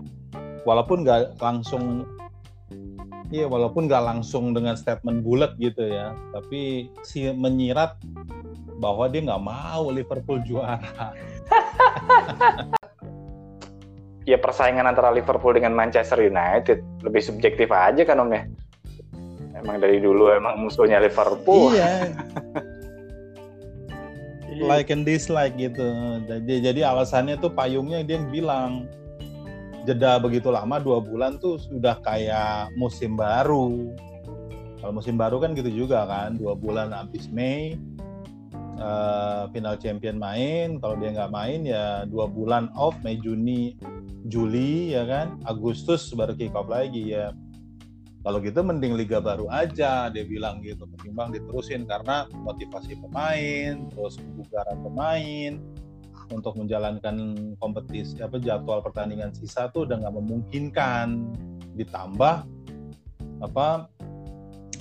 [0.69, 2.05] Walaupun nggak langsung
[3.29, 8.01] Iya, walaupun nggak langsung dengan statement bulat gitu ya, tapi si menyirat
[8.81, 11.13] bahwa dia nggak mau Liverpool juara.
[14.29, 18.45] ya persaingan antara Liverpool dengan Manchester United lebih subjektif aja kan om ya.
[19.57, 21.73] Emang dari dulu emang musuhnya Liverpool.
[21.75, 22.13] Iya.
[24.69, 25.87] like and dislike gitu.
[26.29, 28.91] Jadi jadi alasannya tuh payungnya dia bilang
[29.87, 33.95] jeda begitu lama dua bulan tuh sudah kayak musim baru.
[34.79, 37.75] Kalau musim baru kan gitu juga kan, dua bulan habis Mei,
[38.79, 40.79] uh, final champion main.
[40.79, 43.77] Kalau dia nggak main ya dua bulan off Mei Juni
[44.27, 45.39] Juli ya kan?
[45.45, 47.35] Agustus baru kick off lagi ya.
[48.27, 50.87] Kalau gitu mending liga baru aja dia bilang gitu.
[50.97, 55.53] Ketimbang diterusin karena motivasi pemain terus kebugaran pemain.
[56.29, 61.25] Untuk menjalankan kompetisi apa jadwal pertandingan sisa tuh udah nggak memungkinkan.
[61.73, 62.35] Ditambah
[63.39, 63.69] apa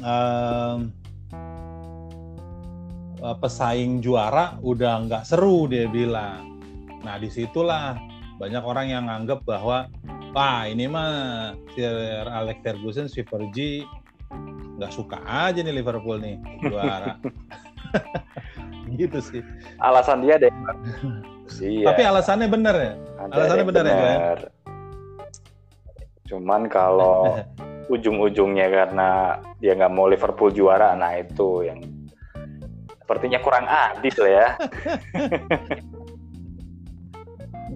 [0.03, 0.81] uh,
[3.19, 6.59] pesaing juara udah nggak seru dia bilang.
[7.01, 7.97] Nah di situlah
[8.37, 9.89] banyak orang yang nganggep bahwa
[10.31, 11.11] wah ini mah
[11.73, 13.81] Sir Alex Ferguson si Fergie
[14.77, 17.17] nggak suka aja nih Liverpool nih juara.
[18.99, 19.41] gitu sih.
[19.81, 20.53] Alasan dia deh.
[21.63, 21.95] Iya.
[21.95, 22.93] Tapi alasannya benar ya.
[23.23, 24.35] Ada alasannya benar ya.
[26.27, 27.39] Cuman kalau
[27.93, 31.79] ujung-ujungnya karena dia nggak mau Liverpool juara, nah itu yang
[33.07, 34.59] sepertinya kurang adil ya.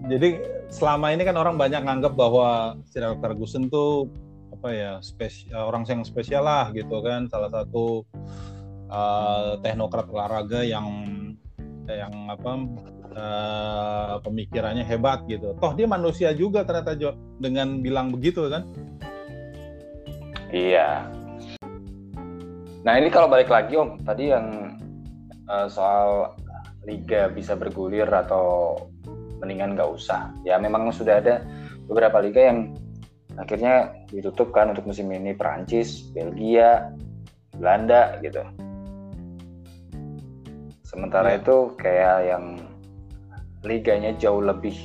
[0.11, 4.11] Jadi selama ini kan orang banyak nganggap bahwa Sir Ferguson tuh
[4.51, 8.03] apa ya spesial orang yang spesial lah gitu kan salah satu
[8.91, 10.91] uh, teknokrat olahraga yang
[11.87, 12.51] yang apa
[13.15, 15.55] uh, pemikirannya hebat gitu.
[15.63, 18.67] Toh dia manusia juga ternyata Jo dengan bilang begitu kan?
[20.51, 21.07] Iya.
[22.83, 24.70] Nah ini kalau balik lagi Om, tadi yang
[25.51, 26.39] uh, soal
[26.87, 28.79] liga bisa bergulir atau
[29.43, 30.31] mendingan nggak usah.
[30.47, 31.43] Ya memang sudah ada
[31.85, 32.59] beberapa liga yang
[33.35, 36.95] akhirnya ditutup kan untuk musim ini Prancis, Belgia,
[37.59, 38.41] Belanda gitu.
[40.87, 41.39] Sementara ya.
[41.39, 42.45] itu kayak yang
[43.61, 44.75] liganya jauh lebih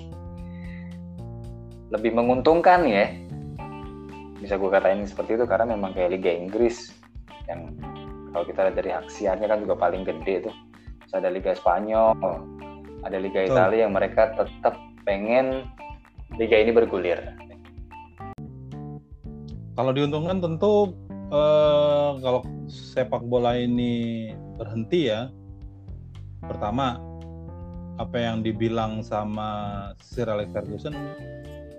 [1.90, 3.06] lebih menguntungkan ya.
[4.36, 6.92] Bisa gue katain seperti itu karena memang kayak Liga Inggris
[7.48, 7.72] yang
[8.32, 10.54] kalau kita lihat dari hak siarnya kan juga paling gede tuh.
[11.04, 12.18] Terus ada Liga Spanyol
[13.06, 14.74] ada Liga Italia yang mereka tetap
[15.06, 15.70] pengen
[16.34, 17.22] liga ini bergulir.
[19.78, 20.90] Kalau diuntungkan tentu
[21.30, 25.30] eh, kalau sepak bola ini berhenti ya
[26.42, 26.98] pertama
[27.96, 30.92] apa yang dibilang sama Sir Alex Ferguson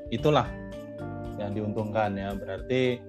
[0.10, 0.48] itulah
[1.38, 2.32] yang diuntungkan ya.
[2.34, 3.04] Berarti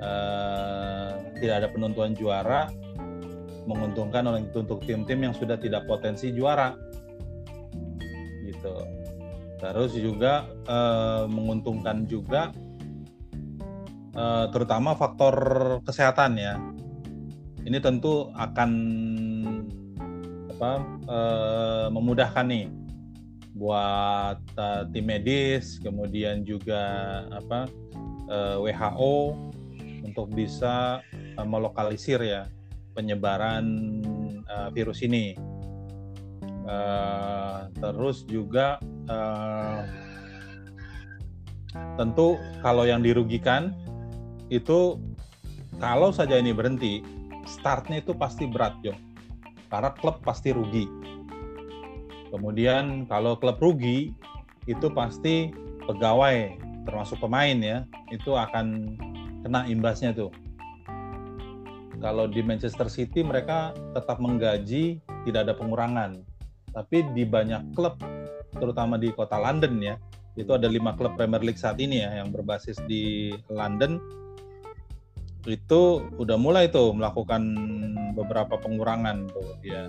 [0.00, 2.68] uh, tidak ada penentuan juara
[3.68, 6.74] menguntungkan oleh itu untuk tim-tim yang sudah tidak potensi juara.
[8.44, 8.74] Gitu.
[9.60, 12.50] Terus juga uh, menguntungkan juga
[14.16, 15.34] uh, terutama faktor
[15.84, 16.56] kesehatan ya.
[17.60, 18.70] Ini tentu akan
[20.60, 20.84] apa
[21.88, 22.68] memudahkan nih
[23.56, 24.36] buat
[24.92, 26.84] tim medis kemudian juga
[27.32, 27.64] apa
[28.60, 29.49] WHO
[30.04, 31.04] untuk bisa
[31.36, 32.48] uh, melokalisir ya
[32.94, 33.64] penyebaran
[34.48, 35.36] uh, virus ini.
[36.70, 38.78] Uh, terus juga
[39.10, 39.82] uh,
[41.98, 43.74] tentu kalau yang dirugikan
[44.50, 44.98] itu
[45.80, 47.00] kalau saja ini berhenti,
[47.48, 48.92] startnya itu pasti berat, Jo.
[49.72, 50.84] Karena klub pasti rugi.
[52.28, 54.12] Kemudian kalau klub rugi,
[54.68, 55.48] itu pasti
[55.88, 56.52] pegawai,
[56.84, 57.78] termasuk pemain ya,
[58.12, 58.98] itu akan
[59.44, 60.30] kena imbasnya tuh.
[62.00, 66.24] Kalau di Manchester City mereka tetap menggaji, tidak ada pengurangan.
[66.72, 68.00] Tapi di banyak klub,
[68.56, 70.00] terutama di kota London ya,
[70.38, 74.00] itu ada lima klub Premier League saat ini ya yang berbasis di London
[75.48, 77.42] itu udah mulai tuh melakukan
[78.12, 79.88] beberapa pengurangan tuh ya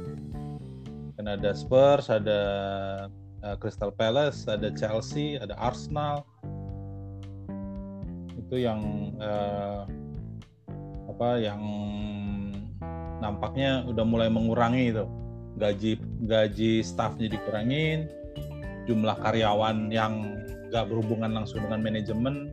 [1.19, 2.41] kan ada Spurs ada
[3.43, 6.23] uh, Crystal Palace ada Chelsea ada Arsenal
[8.51, 9.87] itu yang uh,
[11.07, 11.63] apa yang
[13.23, 15.07] nampaknya udah mulai mengurangi itu.
[15.55, 15.95] Gaji
[16.27, 18.11] gaji staffnya dikurangin
[18.91, 22.51] jumlah karyawan yang nggak berhubungan langsung dengan manajemen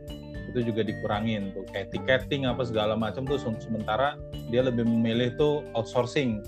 [0.55, 1.67] itu juga dikurangin tuh.
[1.75, 4.15] Kayak tiketing apa segala macam tuh sementara
[4.55, 6.47] dia lebih memilih tuh outsourcing.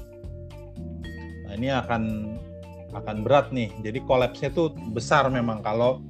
[1.50, 2.38] Nah ini akan
[2.94, 3.74] akan berat nih.
[3.82, 6.06] Jadi kolapsnya tuh besar memang kalau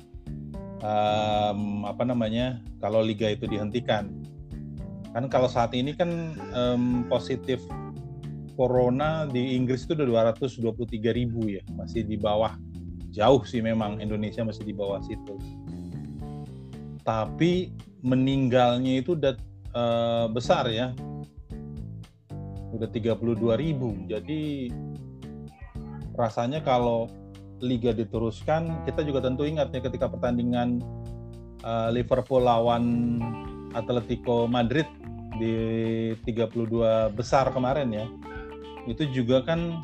[0.81, 4.11] um, apa namanya kalau liga itu dihentikan.
[5.11, 7.61] Kan kalau saat ini kan um, positif
[8.55, 11.63] corona di Inggris itu udah 223 ribu ya.
[11.75, 12.55] Masih di bawah.
[13.11, 15.35] Jauh sih memang Indonesia masih di bawah situ.
[17.03, 17.75] Tapi
[18.07, 19.35] meninggalnya itu udah
[19.75, 20.95] uh, besar ya.
[22.71, 23.19] Udah 32
[23.59, 23.99] ribu.
[24.07, 24.71] Jadi
[26.15, 27.11] rasanya kalau
[27.61, 30.81] liga diteruskan kita juga tentu ingat ya ketika pertandingan
[31.65, 33.19] uh, Liverpool lawan
[33.77, 34.89] Atletico Madrid
[35.39, 35.55] di
[36.27, 38.07] 32 besar kemarin ya.
[38.85, 39.81] Itu juga kan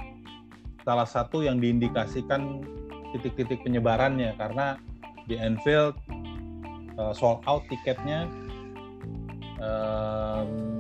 [0.85, 2.61] salah satu yang diindikasikan
[3.17, 4.77] titik-titik penyebarannya karena
[5.27, 5.97] di Anfield
[7.01, 8.29] uh, sold out tiketnya
[9.59, 10.76] um,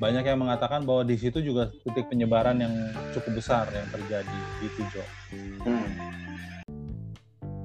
[0.00, 2.72] banyak yang mengatakan bahwa di situ juga titik penyebaran yang
[3.12, 5.04] cukup besar yang terjadi di Tujo.
[5.60, 5.88] Hmm.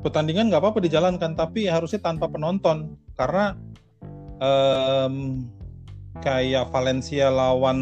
[0.03, 3.55] Pertandingan nggak apa-apa dijalankan, tapi harusnya tanpa penonton karena
[4.43, 5.47] um,
[6.19, 7.79] kayak Valencia lawan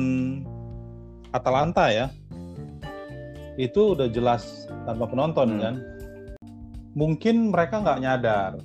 [1.34, 2.14] Atalanta ya,
[3.58, 5.62] itu udah jelas tanpa penonton hmm.
[5.66, 5.76] kan.
[6.94, 8.62] Mungkin mereka nggak nyadar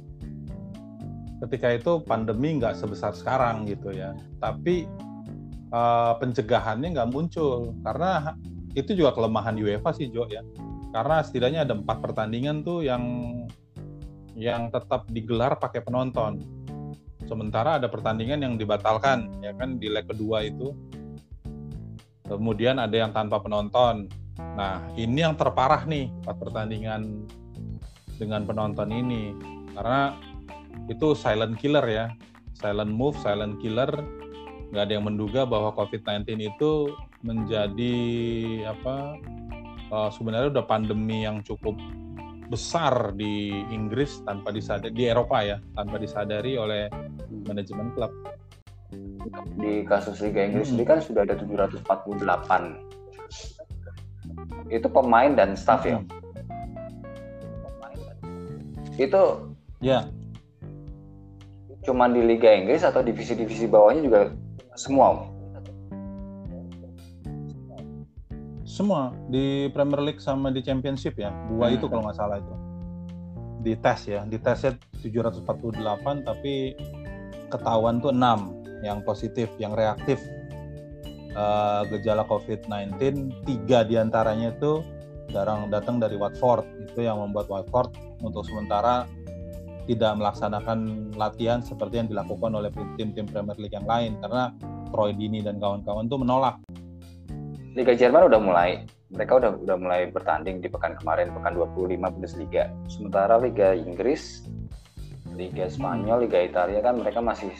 [1.48, 4.12] ketika itu pandemi nggak sebesar sekarang gitu ya.
[4.36, 4.84] Tapi
[5.72, 8.36] uh, pencegahannya nggak muncul karena
[8.76, 10.44] itu juga kelemahan UEFA sih Jo ya.
[10.88, 13.02] Karena setidaknya ada empat pertandingan tuh yang
[14.38, 16.40] yang tetap digelar pakai penonton.
[17.28, 20.72] Sementara ada pertandingan yang dibatalkan ya kan di leg kedua itu.
[22.24, 24.08] Kemudian ada yang tanpa penonton.
[24.38, 27.26] Nah, ini yang terparah nih empat pertandingan
[28.16, 29.32] dengan penonton ini.
[29.76, 30.16] Karena
[30.88, 32.06] itu silent killer ya
[32.58, 33.88] silent move silent killer
[34.68, 36.92] nggak ada yang menduga bahwa COVID-19 itu
[37.24, 37.96] menjadi
[38.68, 39.16] apa
[39.88, 41.72] uh, sebenarnya udah pandemi yang cukup
[42.48, 46.88] besar di Inggris tanpa disadari di Eropa ya tanpa disadari oleh
[47.44, 48.12] manajemen klub
[49.60, 50.80] di kasus Liga Inggris hmm.
[50.80, 51.84] ini kan sudah ada 748
[54.68, 56.08] itu pemain dan staff ya hmm.
[58.96, 59.22] itu
[59.84, 60.08] ya
[61.84, 64.32] cuma di Liga Inggris atau divisi-divisi bawahnya juga
[64.78, 65.26] semua?
[68.62, 71.76] Semua di Premier League sama di Championship ya, dua hmm.
[71.82, 72.54] itu kalau nggak salah itu.
[73.66, 76.78] Di tes ya, di tesnya 748 tapi
[77.50, 80.22] ketahuan tuh 6 yang positif, yang reaktif
[81.34, 83.02] uh, gejala COVID-19,
[83.42, 84.86] tiga di antaranya itu
[85.34, 87.92] datang datang dari Watford itu yang membuat Watford
[88.22, 89.04] untuk sementara
[89.88, 92.68] tidak melaksanakan latihan seperti yang dilakukan oleh
[93.00, 94.52] tim-tim Premier League yang lain karena
[94.92, 96.60] Troy Dini dan kawan-kawan itu menolak.
[97.72, 102.68] Liga Jerman udah mulai, mereka udah udah mulai bertanding di pekan kemarin, pekan 25 Bundesliga.
[102.92, 104.44] Sementara Liga Inggris,
[105.32, 107.52] Liga Spanyol, Liga Italia kan mereka masih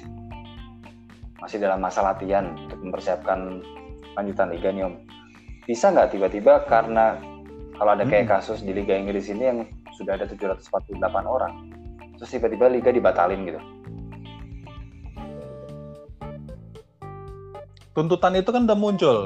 [1.39, 3.62] masih dalam masa latihan untuk mempersiapkan
[4.18, 4.95] lanjutan Liga nih Om.
[5.64, 7.16] Bisa nggak tiba-tiba karena
[7.79, 8.35] kalau ada kayak hmm.
[8.35, 9.59] kasus di Liga Inggris ini yang
[9.95, 11.53] sudah ada 748 orang,
[12.19, 13.61] terus tiba-tiba liga dibatalin gitu
[17.95, 19.19] tuntutan itu kan udah muncul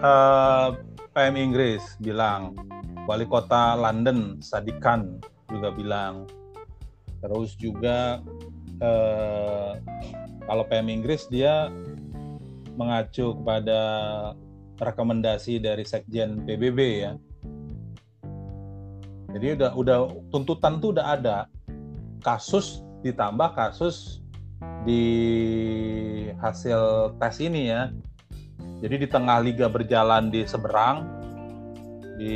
[0.00, 0.68] uh, eh,
[1.12, 2.56] PM Inggris bilang
[3.06, 6.26] wali kota London Sadikan juga bilang
[7.22, 8.20] terus juga
[8.82, 9.72] uh,
[10.46, 11.66] Kalau PM Inggris dia
[12.78, 13.80] mengacu kepada
[14.78, 17.12] rekomendasi dari Sekjen PBB ya.
[19.34, 19.98] Jadi udah udah
[20.30, 21.38] tuntutan tuh udah ada.
[22.26, 24.18] Kasus ditambah kasus
[24.82, 25.04] di
[26.42, 27.94] hasil tes ini ya.
[28.82, 31.06] Jadi di tengah liga berjalan di seberang
[32.18, 32.34] di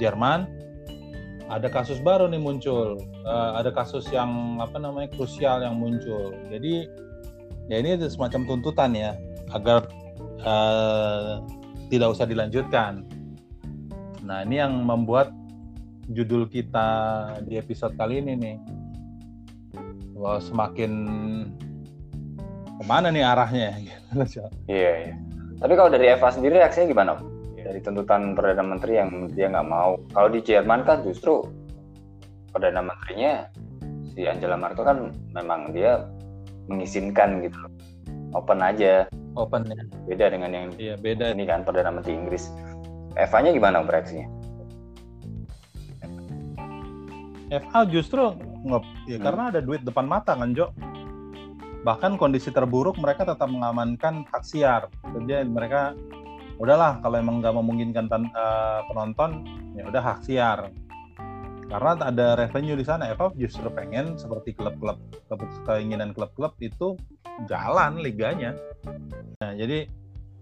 [0.00, 0.48] Jerman
[1.52, 2.96] ada kasus baru nih muncul.
[3.28, 6.32] Uh, ada kasus yang apa namanya krusial yang muncul.
[6.48, 6.88] Jadi
[7.68, 9.12] ya ini semacam tuntutan ya
[9.52, 9.84] agar
[10.48, 11.44] uh,
[11.92, 13.04] tidak usah dilanjutkan.
[14.24, 15.28] Nah ini yang membuat
[16.10, 16.88] judul kita
[17.46, 18.56] di episode kali ini nih
[20.18, 20.92] bahwa semakin
[22.78, 23.70] ke mana nih arahnya.
[24.68, 25.14] Iya, iya.
[25.62, 27.12] Tapi kalau dari Eva sendiri reaksinya gimana?
[27.56, 29.96] Dari tuntutan Perdana Menteri yang dia nggak mau.
[30.12, 31.46] Kalau di Jerman kan justru
[32.52, 33.48] Perdana Menterinya
[34.12, 34.98] si Angela Merkel kan
[35.32, 36.04] memang dia
[36.68, 37.56] mengizinkan gitu
[38.36, 39.08] Open aja.
[39.36, 39.80] Open ya.
[40.08, 41.32] Beda dengan yang iya, beda.
[41.32, 42.52] ini kan Perdana Menteri Inggris.
[43.16, 44.41] Eva-nya gimana bereaksinya?
[47.52, 48.32] FA justru
[48.64, 49.24] nggak ya hmm.
[49.28, 50.72] karena ada duit depan mata kan Jo.
[51.82, 54.86] Bahkan kondisi terburuk mereka tetap mengamankan hak siar.
[55.02, 55.92] Jadi mereka
[56.62, 59.44] udahlah kalau emang nggak memungkinkan uh, penonton
[59.74, 60.70] ya udah hak siar.
[61.66, 63.10] Karena ada revenue di sana.
[63.18, 65.00] FA justru pengen seperti klub-klub
[65.66, 66.94] keinginan klub-klub itu
[67.50, 68.54] jalan liganya.
[69.42, 69.90] Nah, jadi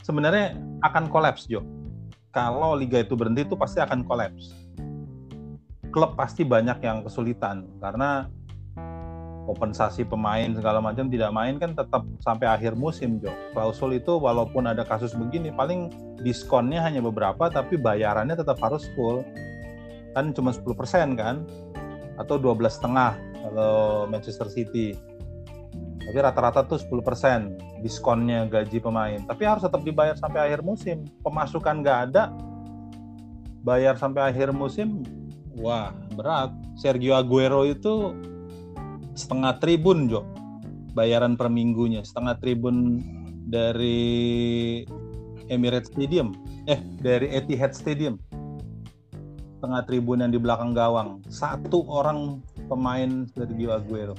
[0.04, 1.64] sebenarnya akan kolaps Jo.
[2.30, 4.70] Kalau liga itu berhenti itu pasti akan kolaps
[5.91, 8.30] klub pasti banyak yang kesulitan karena
[9.51, 13.34] kompensasi pemain segala macam tidak main kan tetap sampai akhir musim Jo.
[13.51, 15.91] Klausul itu walaupun ada kasus begini paling
[16.22, 19.26] diskonnya hanya beberapa tapi bayarannya tetap harus full.
[20.14, 21.43] Kan cuma 10% kan
[22.14, 24.95] atau 12 setengah kalau Manchester City.
[26.01, 29.18] Tapi rata-rata tuh 10% diskonnya gaji pemain.
[29.26, 31.07] Tapi harus tetap dibayar sampai akhir musim.
[31.22, 32.34] Pemasukan nggak ada,
[33.62, 35.07] bayar sampai akhir musim
[35.61, 36.56] Wah, berat.
[36.80, 38.16] Sergio Aguero itu
[39.12, 40.24] setengah tribun, Jo.
[40.96, 43.04] Bayaran per minggunya, setengah tribun
[43.44, 44.00] dari
[45.52, 46.32] Emirates Stadium.
[46.64, 48.16] Eh, dari Etihad Stadium.
[49.61, 51.20] Setengah tribun yang di belakang gawang.
[51.28, 54.16] Satu orang pemain Sergio Aguero.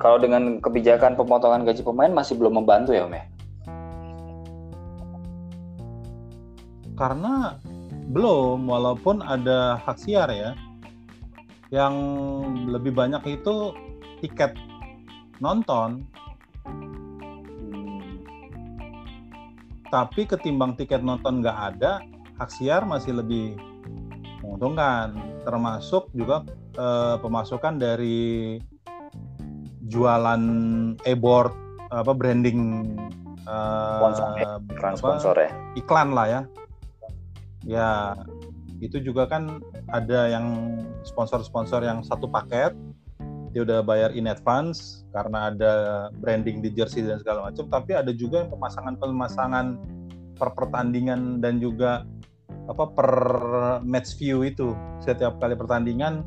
[0.00, 3.24] Kalau dengan kebijakan pemotongan gaji pemain masih belum membantu ya, Om ya?
[6.96, 7.60] Karena
[8.12, 10.52] belum, walaupun ada hak siar ya.
[11.72, 11.94] Yang
[12.68, 13.72] lebih banyak itu
[14.20, 14.52] tiket
[15.40, 16.04] nonton.
[19.88, 22.00] Tapi ketimbang tiket nonton nggak ada,
[22.36, 23.56] hak siar masih lebih
[24.44, 25.16] menguntungkan.
[25.42, 26.44] Termasuk juga
[26.76, 28.60] eh, pemasukan dari
[29.92, 30.42] jualan
[31.04, 31.52] e-board
[31.92, 32.88] apa branding
[33.44, 34.92] uh, sponsor, ya.
[34.96, 36.40] sponsor ya iklan lah ya
[37.66, 38.16] ya
[38.82, 39.62] itu juga kan
[39.94, 42.74] ada yang sponsor-sponsor yang satu paket
[43.52, 45.72] dia udah bayar in advance karena ada
[46.18, 49.66] branding di jersey dan segala macam tapi ada juga yang pemasangan-pemasangan
[50.40, 52.02] per pertandingan dan juga
[52.70, 53.10] apa per
[53.82, 54.74] match view itu.
[55.02, 56.22] Setiap kali pertandingan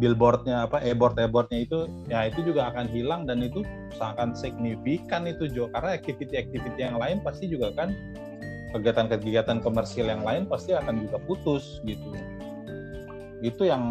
[0.00, 3.60] billboardnya apa e-board e-boardnya itu ya itu juga akan hilang dan itu
[3.94, 5.68] sangat signifikan itu Jo.
[5.74, 7.92] Karena activity-activity yang lain pasti juga kan
[8.72, 12.02] kegiatan-kegiatan komersil yang lain pasti akan juga putus gitu.
[13.44, 13.84] Itu yang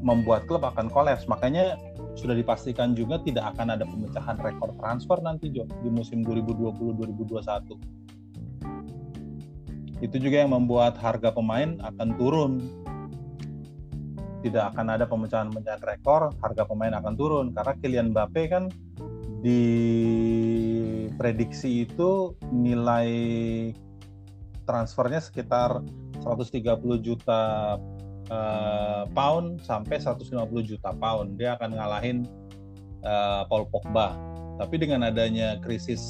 [0.00, 1.28] membuat klub akan kolaps.
[1.28, 1.76] Makanya
[2.16, 7.76] sudah dipastikan juga tidak akan ada pemecahan rekor transfer nanti Jo di musim 2020-2021.
[10.04, 12.52] Itu juga yang membuat harga pemain akan turun.
[14.44, 18.70] Tidak akan ada pemecahan-pemecahan rekor, harga pemain akan turun karena Kylian Mbappe kan
[21.06, 23.06] diprediksi itu nilai
[24.66, 25.86] transfernya sekitar
[26.18, 26.66] 130
[26.98, 27.78] juta
[28.26, 30.34] uh, pound sampai 150
[30.66, 31.38] juta pound.
[31.38, 32.26] Dia akan ngalahin
[33.06, 34.18] uh, Paul Pogba.
[34.58, 36.02] Tapi dengan adanya krisis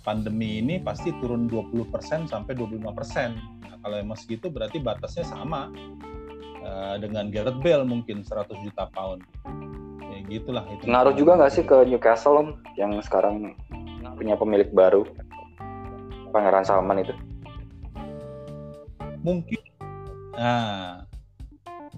[0.00, 1.92] pandemi ini pasti turun 20%
[2.32, 2.80] sampai 25%.
[2.88, 5.68] Nah, kalau emang segitu berarti batasnya sama
[6.64, 9.20] uh, dengan Gareth Bale mungkin 100 juta pound
[10.28, 10.84] gitulah itu.
[10.86, 13.56] Ngaruh juga nggak sih ke Newcastle om yang sekarang
[14.14, 15.06] punya pemilik baru
[16.30, 17.14] Pangeran Salman itu?
[19.24, 19.60] Mungkin.
[20.38, 21.08] Nah,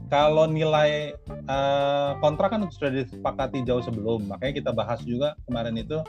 [0.08, 1.14] kalau nilai
[1.50, 6.00] uh, kontrak kan sudah disepakati jauh sebelum, makanya kita bahas juga kemarin itu.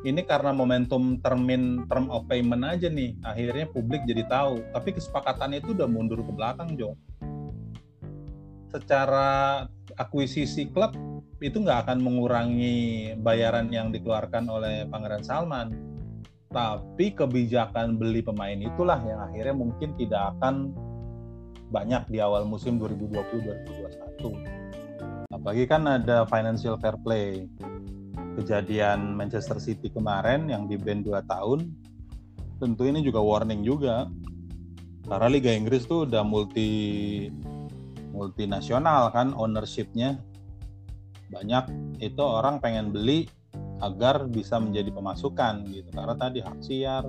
[0.00, 4.64] Ini karena momentum termin term of payment aja nih, akhirnya publik jadi tahu.
[4.72, 6.96] Tapi kesepakatannya itu udah mundur ke belakang, Jo.
[8.72, 9.68] Secara
[10.00, 10.96] akuisisi klub
[11.40, 12.76] itu nggak akan mengurangi
[13.16, 15.72] bayaran yang dikeluarkan oleh Pangeran Salman.
[16.50, 20.74] Tapi kebijakan beli pemain itulah yang akhirnya mungkin tidak akan
[21.70, 25.30] banyak di awal musim 2020-2021.
[25.30, 27.48] Apalagi kan ada financial fair play.
[28.36, 31.70] Kejadian Manchester City kemarin yang di band 2 tahun,
[32.58, 34.10] tentu ini juga warning juga.
[35.06, 37.30] Karena Liga Inggris tuh udah multi
[38.10, 40.18] multinasional kan ownershipnya
[41.30, 41.64] banyak
[42.02, 43.30] itu orang pengen beli
[43.80, 45.88] agar bisa menjadi pemasukan gitu.
[45.94, 47.04] Karena tadi hak siar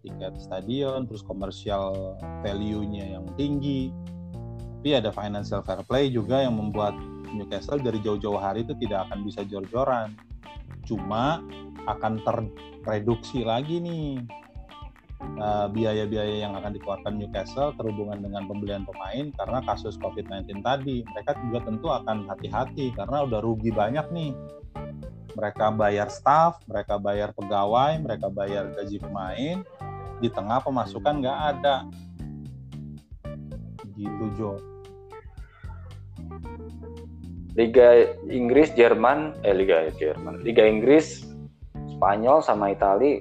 [0.00, 3.92] tiket stadion terus komersial value-nya yang tinggi.
[4.80, 6.96] Tapi ada financial fair play juga yang membuat
[7.30, 10.16] Newcastle dari jauh-jauh hari itu tidak akan bisa jor-joran.
[10.88, 11.44] Cuma
[11.84, 14.24] akan terreduksi lagi nih
[15.20, 21.04] Eh, biaya-biaya yang akan dikeluarkan Newcastle terhubungan dengan pembelian pemain karena kasus COVID-19 tadi.
[21.04, 24.32] Mereka juga tentu akan hati-hati karena udah rugi banyak nih.
[25.36, 29.56] Mereka bayar staff, mereka bayar pegawai, mereka bayar gaji pemain,
[30.24, 31.76] di tengah pemasukan nggak ada.
[33.96, 34.56] Gitu, Jo.
[37.56, 41.28] Liga Inggris, Jerman, eh Liga Jerman, Liga Inggris,
[41.96, 43.20] Spanyol sama Italia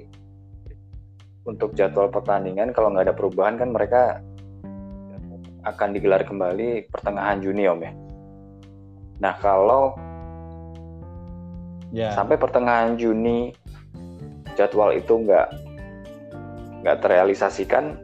[1.49, 4.21] untuk jadwal pertandingan kalau nggak ada perubahan kan mereka
[5.65, 7.91] akan digelar kembali pertengahan Juni om ya.
[9.19, 9.97] Nah kalau
[11.91, 12.13] yeah.
[12.13, 13.51] sampai pertengahan Juni
[14.53, 15.47] jadwal itu nggak
[16.85, 17.99] nggak terrealisasikan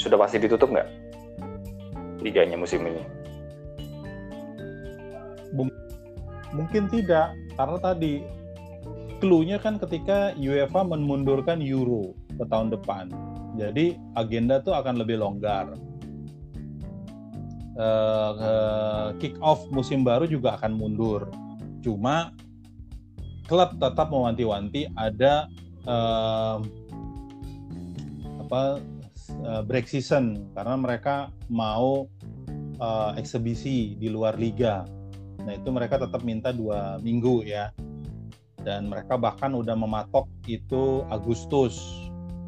[0.00, 0.88] sudah pasti ditutup nggak
[2.24, 3.02] liganya musim ini?
[6.56, 8.24] Mungkin tidak karena tadi
[9.18, 13.08] clue-nya kan ketika UEFA memundurkan Euro ke tahun depan.
[13.56, 15.72] Jadi agenda tuh akan lebih longgar.
[17.76, 21.28] Uh, uh, kick off musim baru juga akan mundur.
[21.84, 22.32] Cuma
[23.48, 25.48] klub tetap mewanti-wanti ada
[25.84, 26.60] uh,
[28.40, 28.80] apa
[29.66, 32.08] break season karena mereka mau
[32.80, 34.84] uh, eksebisi di luar liga.
[35.44, 37.70] Nah itu mereka tetap minta dua minggu ya
[38.66, 41.78] dan mereka bahkan udah mematok itu Agustus.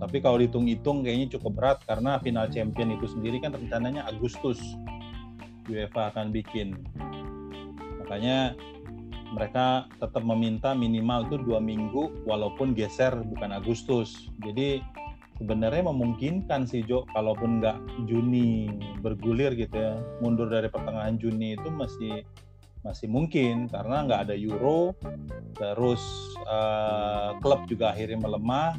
[0.02, 4.58] Tapi kalau dihitung-hitung kayaknya cukup berat karena final champion itu sendiri kan rencananya Agustus
[5.70, 6.74] UEFA akan bikin.
[8.02, 8.58] Makanya
[9.30, 14.30] mereka tetap meminta minimal itu dua minggu walaupun geser bukan Agustus.
[14.42, 14.82] Jadi
[15.38, 17.78] sebenarnya memungkinkan sih Jo, kalaupun nggak
[18.10, 18.66] Juni
[19.04, 19.94] bergulir gitu ya,
[20.24, 22.26] mundur dari pertengahan Juni itu masih
[22.82, 24.94] masih mungkin karena nggak ada Euro,
[25.58, 26.00] terus
[26.46, 28.78] uh, klub juga akhirnya melemah,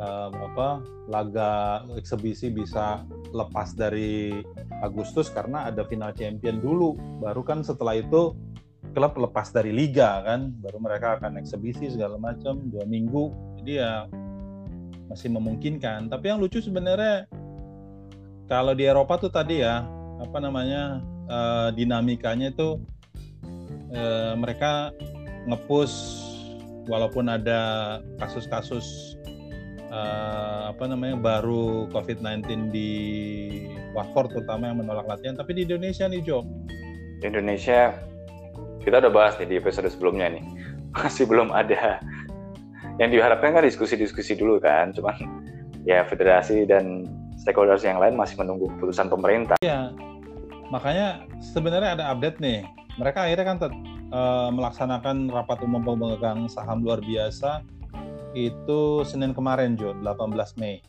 [0.00, 3.04] uh, apa laga eksebisi bisa
[3.36, 4.32] lepas dari
[4.80, 8.32] Agustus karena ada final champion dulu, baru kan setelah itu
[8.94, 13.92] klub lepas dari liga kan, baru mereka akan eksebisi segala macam dua minggu, jadi ya
[15.10, 16.08] masih memungkinkan.
[16.08, 17.28] Tapi yang lucu sebenarnya
[18.48, 19.84] kalau di Eropa tuh tadi ya
[20.20, 22.80] apa namanya uh, dinamikanya itu
[23.92, 24.94] eh, mereka
[25.44, 25.96] ngepush
[26.88, 27.60] walaupun ada
[28.20, 29.16] kasus-kasus
[29.92, 32.90] eh, apa namanya baru COVID-19 di
[33.92, 36.44] Watford terutama yang menolak latihan tapi di Indonesia nih Jo.
[37.20, 37.94] Di Indonesia
[38.84, 40.44] kita udah bahas nih di episode sebelumnya nih.
[40.96, 41.98] Masih belum ada.
[43.02, 45.18] Yang diharapkan kan diskusi-diskusi dulu kan cuman
[45.82, 47.04] ya federasi dan
[47.34, 49.58] stakeholders yang lain masih menunggu keputusan pemerintah.
[49.60, 49.90] Iya,
[50.70, 52.62] makanya sebenarnya ada update nih
[52.94, 53.58] mereka akhirnya kan
[54.14, 57.66] uh, melaksanakan rapat umum pemegang saham luar biasa
[58.34, 60.82] itu Senin kemarin Jo 18 Mei.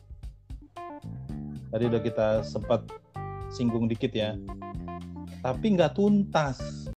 [1.70, 2.82] Tadi udah kita sempat
[3.50, 4.34] singgung dikit ya.
[5.42, 6.90] Tapi nggak tuntas.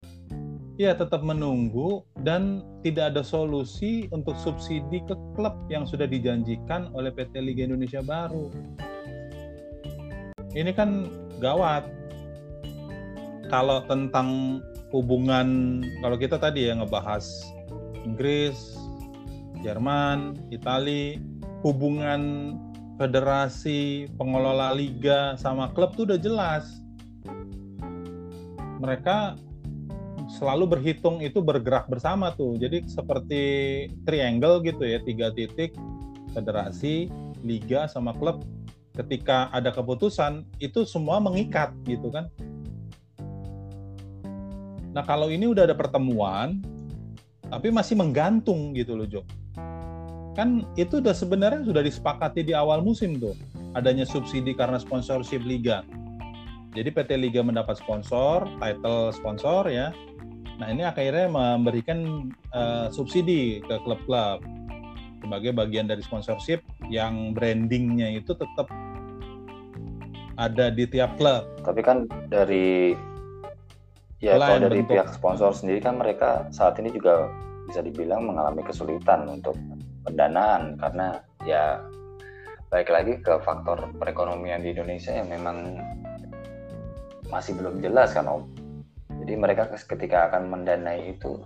[0.79, 7.11] Ya tetap menunggu dan tidak ada solusi untuk subsidi ke klub yang sudah dijanjikan oleh
[7.11, 8.47] PT Liga Indonesia Baru.
[10.55, 11.11] Ini kan
[11.43, 11.83] gawat.
[13.51, 17.25] Kalau tentang hubungan kalau kita tadi ya ngebahas
[18.01, 18.57] Inggris,
[19.61, 21.19] Jerman, Italia,
[21.61, 22.55] hubungan
[22.95, 26.65] federasi, pengelola liga sama klub tuh udah jelas.
[28.79, 29.35] Mereka
[30.39, 32.55] selalu berhitung itu bergerak bersama tuh.
[32.55, 33.43] Jadi seperti
[34.07, 35.75] triangle gitu ya, tiga titik
[36.31, 37.11] federasi,
[37.43, 38.43] liga sama klub.
[38.95, 42.27] Ketika ada keputusan itu semua mengikat gitu kan
[44.93, 46.61] Nah kalau ini udah ada pertemuan,
[47.49, 49.21] tapi masih menggantung gitu loh Jo.
[50.37, 53.35] Kan itu udah sebenarnya sudah disepakati di awal musim tuh,
[53.73, 55.85] adanya subsidi karena sponsorship liga.
[56.69, 59.89] Jadi PT Liga mendapat sponsor, title sponsor ya,
[60.59, 64.43] Nah ini akhirnya memberikan uh, subsidi ke klub-klub
[65.23, 66.59] sebagai bagian dari sponsorship
[66.91, 68.67] yang brandingnya itu tetap
[70.35, 71.47] ada di tiap klub.
[71.63, 72.95] Tapi kan dari
[74.19, 74.91] ya kalau dari bentuk.
[74.95, 77.31] pihak sponsor sendiri kan mereka saat ini juga
[77.67, 79.55] bisa dibilang mengalami kesulitan untuk
[80.03, 81.79] pendanaan karena ya
[82.69, 85.79] baik lagi ke faktor perekonomian di Indonesia yang memang
[87.29, 88.43] masih belum jelas kan Om.
[89.25, 91.41] Jadi mereka ketika akan mendanai itu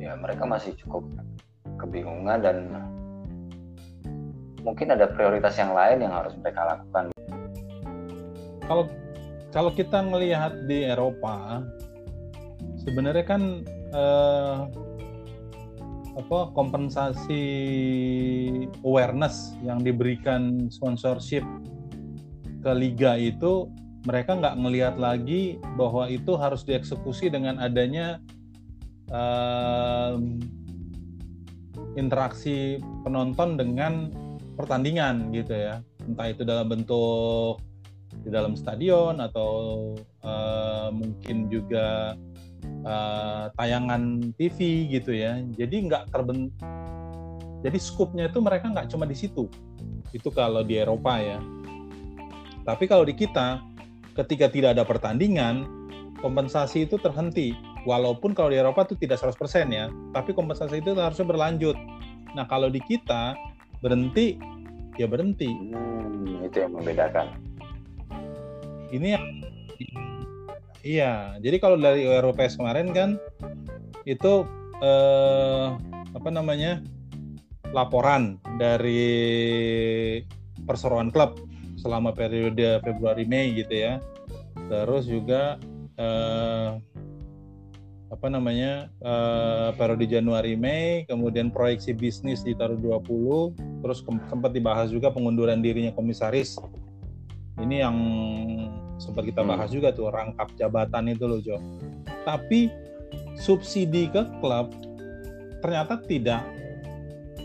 [0.00, 1.04] ya mereka masih cukup
[1.76, 2.56] kebingungan dan
[4.64, 7.12] mungkin ada prioritas yang lain yang harus mereka lakukan.
[8.64, 8.84] Kalau
[9.50, 11.66] kalau kita melihat di Eropa
[12.82, 13.42] sebenarnya kan
[13.94, 14.58] eh,
[16.18, 17.44] apa kompensasi
[18.82, 21.46] awareness yang diberikan sponsorship
[22.60, 23.70] ke liga itu
[24.04, 28.20] mereka nggak ngelihat lagi bahwa itu harus dieksekusi dengan adanya
[29.12, 30.40] um,
[31.96, 34.08] interaksi penonton dengan
[34.56, 35.84] pertandingan gitu ya.
[36.04, 37.60] Entah itu dalam bentuk
[38.20, 39.50] di dalam stadion atau
[40.24, 42.14] uh, mungkin juga
[42.84, 45.40] uh, tayangan TV gitu ya.
[45.56, 46.52] Jadi nggak terben,
[47.64, 49.48] jadi skupnya itu mereka nggak cuma di situ.
[50.12, 51.38] Itu kalau di Eropa ya.
[52.64, 53.64] Tapi kalau di kita,
[54.14, 55.64] ketika tidak ada pertandingan,
[56.20, 57.56] kompensasi itu terhenti.
[57.88, 61.76] Walaupun kalau di Eropa itu tidak 100% ya, tapi kompensasi itu harusnya berlanjut.
[62.36, 63.32] Nah kalau di kita
[63.80, 64.36] berhenti,
[65.00, 65.48] ya berhenti.
[65.48, 67.49] Hmm, itu yang membedakan.
[68.90, 69.08] Ini
[70.80, 73.20] Iya, jadi kalau dari Europees kemarin kan
[74.08, 74.48] itu
[74.80, 75.66] eh,
[76.16, 76.80] apa namanya
[77.76, 80.24] laporan dari
[80.64, 81.36] perseroan klub
[81.76, 84.00] selama periode Februari Mei gitu ya.
[84.72, 85.60] Terus juga
[86.00, 86.80] eh,
[88.10, 94.00] apa namanya eh, periode Januari Mei, kemudian proyeksi bisnis di tahun 20, terus
[94.32, 96.56] sempat dibahas juga pengunduran dirinya komisaris.
[97.60, 97.96] Ini yang
[98.96, 99.50] sempat kita hmm.
[99.52, 99.76] bahas hmm.
[99.76, 101.56] juga tuh rangkap jabatan itu loh Jo.
[102.24, 102.72] Tapi
[103.36, 104.72] subsidi ke klub
[105.60, 106.44] ternyata tidak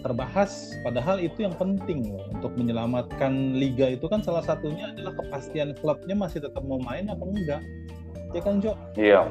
[0.06, 5.74] terbahas padahal itu yang penting loh untuk menyelamatkan liga itu kan salah satunya adalah kepastian
[5.82, 7.62] klubnya masih tetap mau main apa enggak
[8.38, 9.26] ya kan Jo iya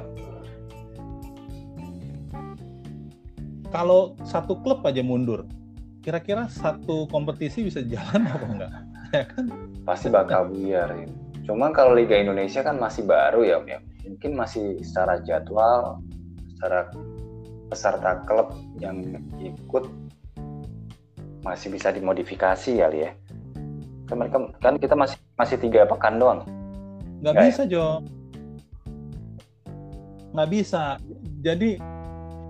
[3.70, 5.47] kalau satu klub aja mundur
[6.03, 8.72] kira-kira satu kompetisi bisa jalan apa enggak
[9.14, 9.46] ya kan
[9.86, 13.78] pasti bakal buyar ini Cuman kalau Liga Indonesia kan masih baru ya, ya.
[14.04, 16.00] mungkin masih secara jadwal,
[16.56, 16.88] secara
[17.68, 19.00] peserta klub yang
[19.36, 19.84] ikut
[21.44, 23.12] masih bisa dimodifikasi kali ya.
[24.08, 26.40] Kan mereka kan kita masih masih tiga pekan doang.
[27.20, 27.68] Nggak, Nggak bisa ya?
[27.68, 27.86] Jo.
[30.32, 30.82] Nggak bisa.
[31.44, 31.70] Jadi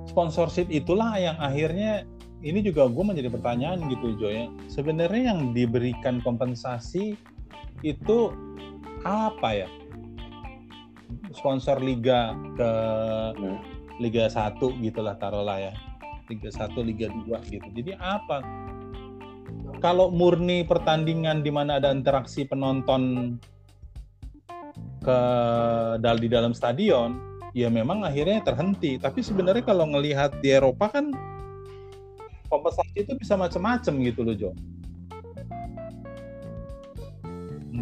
[0.06, 2.06] sponsorship itulah yang akhirnya
[2.45, 4.47] ini juga gue menjadi pertanyaan gitu Jo ya.
[4.68, 7.16] Sebenarnya yang diberikan kompensasi
[7.80, 8.18] itu
[9.05, 9.68] apa ya
[11.32, 12.70] sponsor liga ke
[13.36, 13.59] hmm.
[14.03, 15.72] Liga 1 gitulah taruhlah ya.
[16.26, 17.68] Liga 1, Liga 2 gitu.
[17.78, 18.42] Jadi apa?
[19.78, 23.36] Kalau murni pertandingan di mana ada interaksi penonton
[25.05, 25.18] ke
[26.01, 27.20] dal di dalam stadion,
[27.55, 28.99] ya memang akhirnya terhenti.
[28.99, 31.14] Tapi sebenarnya kalau ngelihat di Eropa kan
[32.55, 34.52] kompensasi itu bisa macam-macam gitu loh, Jo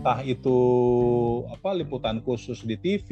[0.03, 0.59] entah itu
[1.47, 3.09] apa liputan khusus di TV,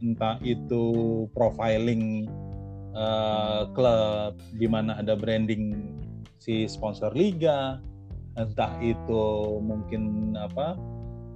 [0.00, 2.24] entah itu profiling
[2.96, 5.84] uh, klub di mana ada branding
[6.40, 7.76] si sponsor liga,
[8.40, 10.80] entah itu mungkin apa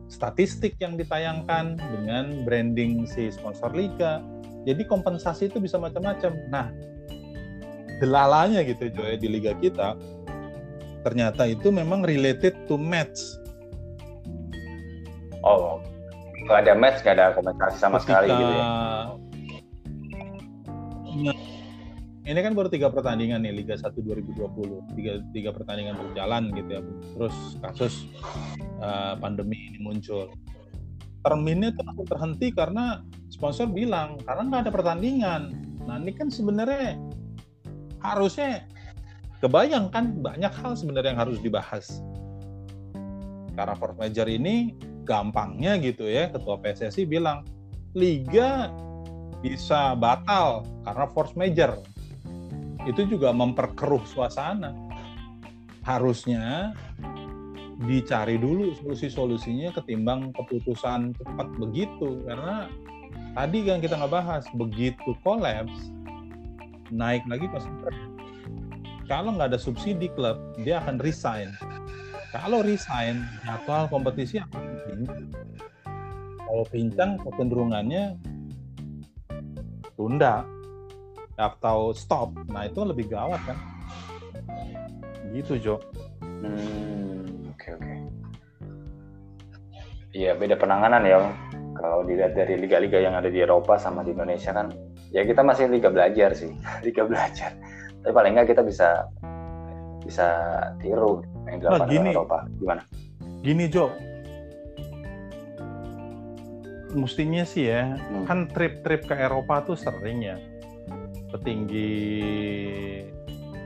[0.08, 4.24] statistik yang ditayangkan dengan branding si sponsor liga.
[4.64, 6.32] Jadi kompensasi itu bisa macam-macam.
[6.48, 6.72] Nah,
[7.98, 9.98] delalanya gitu Joy di liga kita
[11.06, 13.38] ternyata itu memang related to match
[15.46, 15.78] Oh,
[16.44, 18.26] nggak ada match, nggak ada komentasi sama Ketika...
[18.26, 18.64] sekali gitu ya?
[21.18, 21.36] Nah,
[22.28, 26.80] ini kan baru tiga pertandingan nih Liga 1 2020, tiga, tiga pertandingan berjalan gitu ya.
[27.16, 27.94] Terus kasus
[28.82, 30.28] uh, pandemi ini muncul.
[31.24, 31.74] Terminnya
[32.06, 35.42] terhenti karena sponsor bilang karena nggak ada pertandingan.
[35.88, 37.00] Nah ini kan sebenarnya
[38.14, 38.64] harusnya
[39.44, 42.00] kebayangkan banyak hal sebenarnya yang harus dibahas.
[43.54, 44.78] Karena force major ini
[45.08, 47.42] gampangnya gitu ya ketua PSSI bilang
[47.96, 48.68] liga
[49.40, 51.80] bisa batal karena force major
[52.84, 54.76] itu juga memperkeruh suasana
[55.82, 56.76] harusnya
[57.88, 62.68] dicari dulu solusi-solusinya ketimbang keputusan cepat begitu karena
[63.32, 65.94] tadi kan kita nggak bahas begitu kolaps
[66.92, 67.70] naik lagi pasti
[69.08, 71.56] kalau nggak ada subsidi klub dia akan resign.
[72.28, 75.24] Kalau resign jadwal kompetisi akan pincang
[76.44, 78.16] kalau pincang kecenderungannya
[79.96, 80.44] tunda
[81.40, 82.36] atau stop.
[82.52, 83.58] Nah itu lebih gawat kan?
[85.32, 85.76] Gitu Jo.
[86.20, 87.94] Hmm, oke oke.
[90.12, 91.20] Iya beda penanganan ya
[91.76, 94.68] kalau dilihat dari liga-liga yang ada di Eropa sama di Indonesia kan
[95.12, 96.52] ya kita masih liga belajar sih
[96.86, 97.56] liga belajar.
[98.04, 99.08] Tapi paling nggak kita bisa
[100.04, 100.26] bisa
[100.80, 102.38] tiru yang dilakukan nah, gini, Eropa.
[102.56, 102.82] Gimana?
[103.44, 103.92] Gini Jo.
[106.96, 108.24] Mestinya sih ya hmm.
[108.24, 110.36] kan trip-trip ke Eropa tuh sering ya.
[111.28, 111.92] Petinggi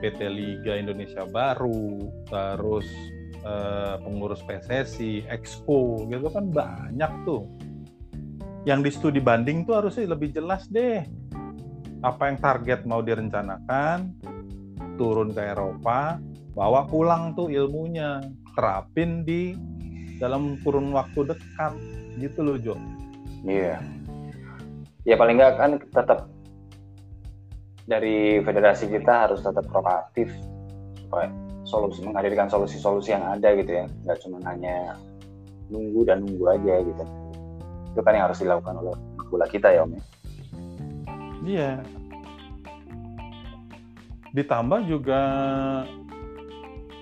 [0.03, 2.91] PT Liga Indonesia Baru terus
[3.47, 7.47] eh, pengurus PSSI Expo gitu kan banyak tuh
[8.63, 11.03] yang di studi banding tuh harusnya lebih jelas deh.
[12.03, 14.15] Apa yang target mau direncanakan
[14.99, 16.19] turun ke Eropa
[16.55, 18.23] bawa pulang tuh ilmunya
[18.55, 19.55] terapin di
[20.19, 21.75] dalam kurun waktu dekat.
[22.23, 22.75] Gitu loh Jo.
[23.43, 23.83] Iya.
[25.03, 26.31] Ya paling nggak kan tetap
[27.83, 30.31] dari federasi kita harus tetap proaktif
[31.03, 31.35] supaya
[31.67, 33.87] solusi menghadirkan solusi-solusi yang ada gitu ya.
[34.07, 34.95] Nggak cuma hanya
[35.67, 37.22] nunggu dan nunggu aja gitu
[37.93, 38.97] itu kan yang harus dilakukan oleh
[39.29, 40.03] bola kita ya om ya.
[41.43, 41.71] Iya.
[44.33, 45.21] Ditambah juga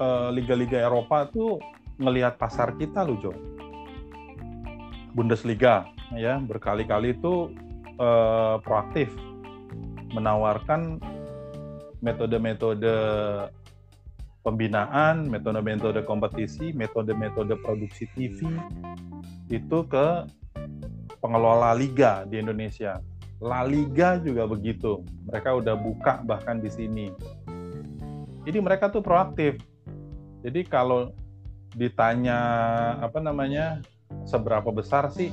[0.02, 1.62] uh, liga-liga Eropa tuh
[2.02, 3.32] ngelihat pasar kita loh Jo.
[5.14, 5.86] Bundesliga
[6.18, 7.54] ya berkali-kali itu
[8.02, 9.14] uh, proaktif
[10.10, 10.98] menawarkan
[12.02, 12.94] metode-metode
[14.40, 18.48] pembinaan, metode-metode kompetisi, metode-metode produksi TV
[19.52, 20.26] itu ke
[21.20, 22.98] pengelola liga di Indonesia.
[23.40, 25.00] La Liga juga begitu.
[25.24, 27.08] Mereka udah buka bahkan di sini.
[28.44, 29.56] Jadi mereka tuh proaktif.
[30.44, 31.12] Jadi kalau
[31.72, 32.38] ditanya
[33.00, 33.80] apa namanya
[34.28, 35.32] seberapa besar sih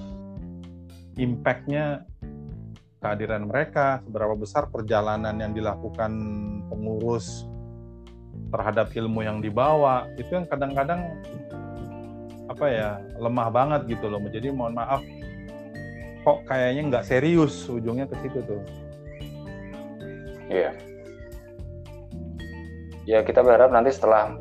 [1.19, 2.07] impact-nya
[3.03, 6.11] kehadiran mereka, seberapa besar perjalanan yang dilakukan
[6.71, 7.43] pengurus
[8.55, 11.11] terhadap ilmu yang dibawa, itu yang kadang-kadang
[12.47, 14.23] apa ya lemah banget gitu loh.
[14.31, 15.03] Jadi mohon maaf
[16.27, 18.59] kok kayaknya nggak serius ujungnya ke situ tuh.
[20.51, 20.75] Iya.
[23.07, 24.35] Ya kita berharap nanti setelah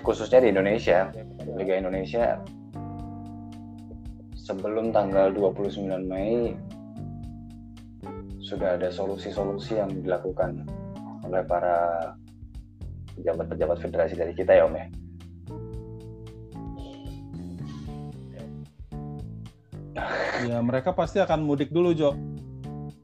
[0.00, 1.12] khususnya di Indonesia,
[1.52, 2.40] Liga Indonesia
[4.32, 6.56] sebelum tanggal 29 Mei
[8.40, 10.64] sudah ada solusi-solusi yang dilakukan
[11.28, 11.76] oleh para
[13.20, 14.88] pejabat-pejabat federasi dari kita ya Om ya.
[20.46, 22.14] Ya mereka pasti akan mudik dulu Jo.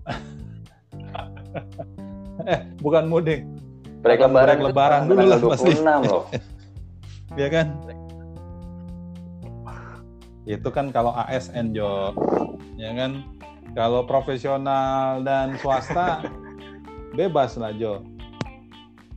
[2.52, 3.42] eh bukan mudik.
[4.04, 5.72] Break lebaran, break lebaran dulu lah pasti.
[5.80, 6.22] loh.
[7.40, 7.66] ya kan?
[10.44, 12.12] Itu kan kalau ASN Jo,
[12.76, 13.24] ya kan?
[13.72, 16.20] Kalau profesional dan swasta
[17.18, 18.04] bebas lah Jo.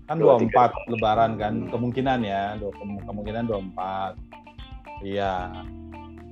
[0.08, 2.56] Kan 24 lebaran kan kemungkinan ya,
[3.04, 4.16] kemungkinan 24.
[5.04, 5.52] Iya.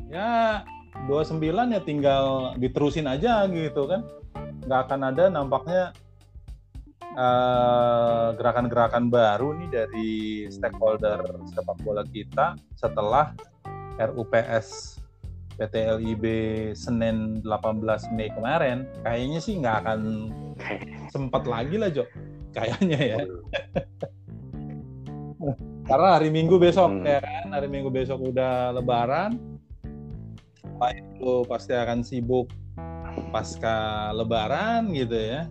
[0.07, 0.63] Ya
[1.07, 4.01] 29 ya tinggal diterusin aja gitu kan.
[4.65, 5.83] Nggak akan ada nampaknya
[7.13, 10.11] eh, gerakan-gerakan baru nih dari
[10.49, 11.21] stakeholder
[11.51, 13.35] sepak bola kita setelah
[13.99, 14.99] RUPS
[15.55, 16.25] PT LIB
[16.75, 18.83] Senin 18 Mei kemarin.
[19.03, 19.99] Kayaknya sih nggak akan
[21.13, 22.03] sempat lagi lah Jo.
[22.51, 23.19] Kayaknya ya.
[25.85, 27.05] Karena hari Minggu besok hmm.
[27.05, 29.54] ya kan hari Minggu besok udah Lebaran
[30.75, 32.51] Pak itu pasti akan sibuk
[33.31, 35.47] pasca Lebaran gitu ya.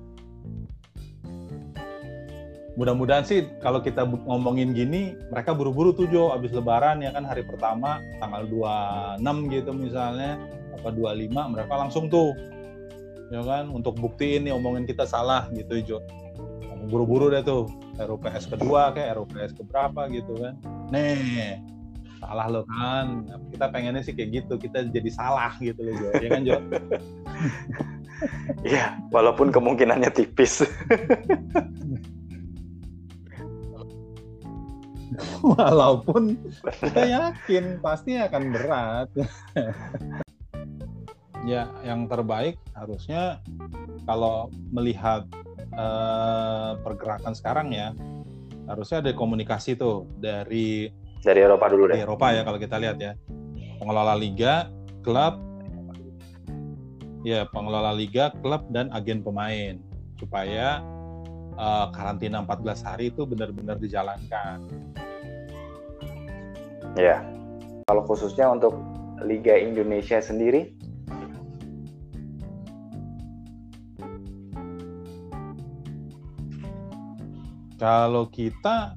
[2.74, 7.46] Mudah-mudahan sih kalau kita ngomongin gini, mereka buru-buru tuh Jo, abis Lebaran ya kan hari
[7.46, 10.42] pertama tanggal 26 gitu misalnya,
[10.74, 12.34] apa 25 mereka langsung tuh
[13.30, 15.98] ya kan untuk buktiin nih omongin kita salah gitu Jo.
[16.90, 20.58] Buru-buru deh tuh RUPS kedua kayak RUPS keberapa gitu kan.
[20.92, 21.62] Nih
[22.24, 26.28] salah lo kan kita pengennya sih kayak gitu kita jadi salah gitu loh Jo ya
[26.32, 26.56] kan Jo
[28.64, 30.64] Iya, walaupun kemungkinannya tipis.
[35.44, 36.34] walaupun
[36.82, 39.08] kita yakin pasti akan berat.
[41.44, 43.38] ya, yang terbaik harusnya
[44.08, 45.28] kalau melihat
[45.76, 47.92] uh, pergerakan sekarang ya,
[48.66, 50.88] harusnya ada komunikasi tuh dari
[51.24, 51.96] dari Eropa dulu deh.
[51.96, 53.16] Di Eropa ya kalau kita lihat ya.
[53.80, 54.68] Pengelola liga,
[55.00, 55.40] klub
[57.24, 59.80] ya pengelola liga, klub dan agen pemain
[60.20, 60.84] supaya
[61.56, 64.60] uh, karantina 14 hari itu benar-benar dijalankan.
[66.94, 67.24] Ya.
[67.84, 68.76] Kalau khususnya untuk
[69.20, 70.72] Liga Indonesia sendiri
[77.74, 78.96] Kalau kita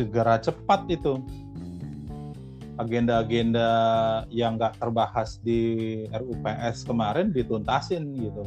[0.00, 1.20] segera cepat itu.
[2.80, 3.68] Agenda-agenda
[4.32, 5.60] yang nggak terbahas di
[6.08, 8.40] RUPS kemarin dituntasin gitu.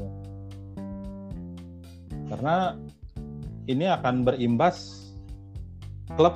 [2.33, 2.73] Karena
[3.69, 5.05] ini akan berimbas
[6.17, 6.33] klub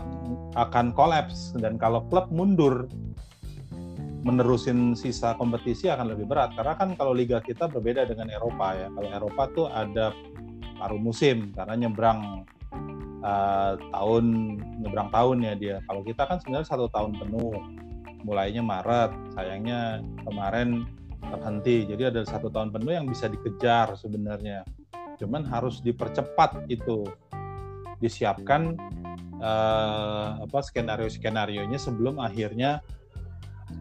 [0.53, 2.85] akan kolaps dan kalau klub mundur
[4.21, 6.53] menerusin sisa kompetisi akan lebih berat.
[6.53, 8.93] Karena kan kalau liga kita berbeda dengan Eropa ya.
[8.93, 10.13] Kalau Eropa tuh ada
[10.77, 12.45] paruh musim karena nyebrang
[13.27, 14.25] uh, tahun
[14.79, 15.77] nyebrang tahun ya dia.
[15.83, 17.51] Kalau kita kan sebenarnya satu tahun penuh,
[18.23, 20.87] mulainya Maret, sayangnya kemarin
[21.19, 21.83] terhenti.
[21.83, 24.63] Jadi ada satu tahun penuh yang bisa dikejar sebenarnya.
[25.19, 27.03] Cuman harus dipercepat itu,
[27.99, 28.77] disiapkan
[29.41, 32.85] uh, apa skenario skenario nya sebelum akhirnya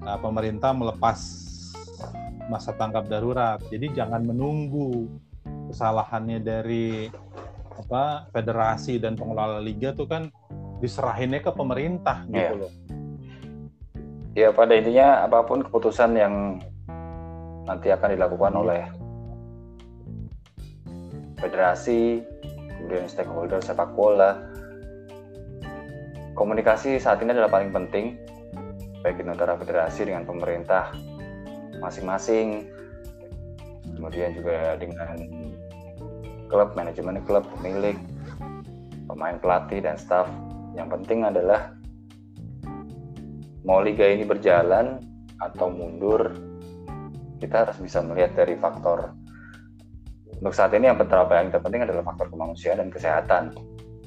[0.02, 1.18] uh, pemerintah melepas
[2.48, 3.60] masa tanggap darurat.
[3.68, 5.06] Jadi jangan menunggu
[5.70, 7.10] kesalahannya dari
[7.76, 10.32] apa federasi dan pengelola liga tuh kan
[10.80, 12.52] diserahinnya ke pemerintah gitu yeah.
[12.56, 12.72] loh.
[14.36, 16.60] Ya pada intinya apa pun keputusan yang
[17.64, 18.62] nanti akan dilakukan hmm.
[18.62, 18.82] oleh
[21.40, 22.24] federasi,
[22.76, 24.40] kemudian stakeholder sepak bola,
[26.36, 28.20] komunikasi saat ini adalah paling penting
[29.00, 30.92] baik itu antara federasi dengan pemerintah
[31.78, 32.66] masing-masing
[33.96, 35.16] kemudian juga dengan
[36.46, 37.98] klub, manajemen klub, pemilik,
[39.06, 40.26] pemain pelatih dan staff.
[40.74, 41.72] Yang penting adalah
[43.66, 45.02] mau liga ini berjalan
[45.42, 46.32] atau mundur,
[47.42, 49.16] kita harus bisa melihat dari faktor
[50.36, 53.44] untuk saat ini yang yang terpenting adalah faktor kemanusiaan dan kesehatan.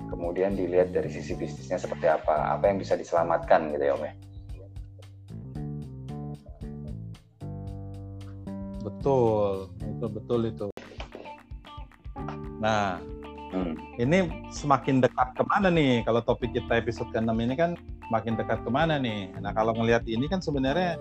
[0.09, 4.13] Kemudian dilihat dari sisi bisnisnya seperti apa, apa yang bisa diselamatkan gitu ya Om ya.
[8.79, 9.53] Betul,
[9.85, 10.67] itu betul itu.
[12.59, 12.99] Nah,
[13.55, 13.73] hmm.
[13.97, 16.03] ini semakin dekat ke mana nih?
[16.03, 19.31] Kalau topik kita episode ke-6 ini kan semakin dekat ke mana nih?
[19.39, 20.99] Nah, kalau ngelihat ini kan sebenarnya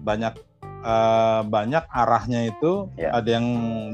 [0.00, 0.32] banyak
[0.86, 3.12] uh, banyak arahnya itu ya.
[3.12, 3.46] ada yang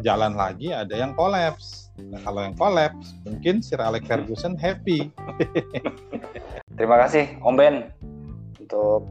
[0.04, 1.90] jalan lagi, ada yang kolaps.
[1.96, 5.08] Nah, kalau yang kolaps, mungkin Sir Alex Ferguson happy.
[6.78, 7.88] Terima kasih Om Ben
[8.60, 9.08] untuk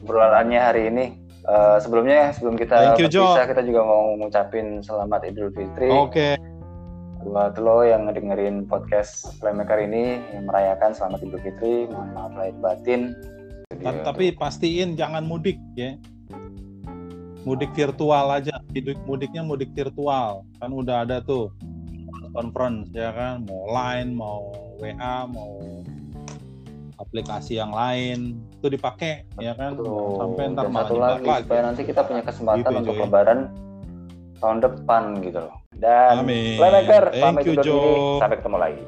[0.00, 1.06] obrolannya hari ini.
[1.42, 5.90] Uh, sebelumnya sebelum kita berpisah kita juga mau ngucapin selamat Idul Fitri.
[5.90, 6.38] Oke.
[6.38, 6.51] Okay
[7.22, 12.56] buat lo yang ngedengerin podcast Playmaker ini yang merayakan selamat Idul Fitri, mohon maaf lahir
[12.58, 13.14] batin.
[13.70, 14.40] Jadi, Tapi untuk...
[14.42, 15.94] pastiin jangan mudik ya.
[17.42, 20.46] Mudik virtual aja, mudik mudiknya mudik virtual.
[20.58, 21.50] Kan udah ada tuh
[22.34, 25.58] conference ya kan, mau line, mau WA, mau
[27.02, 30.22] aplikasi yang lain itu dipakai ya kan Betul.
[30.22, 33.38] sampai ntar malah satu lagi supaya nanti kita punya kesempatan gitu, untuk lebaran
[34.42, 36.58] tahun depan gitu loh dan Amin.
[36.58, 37.94] Playmaker pamit undur diri.
[38.22, 38.84] Sampai ketemu lagi.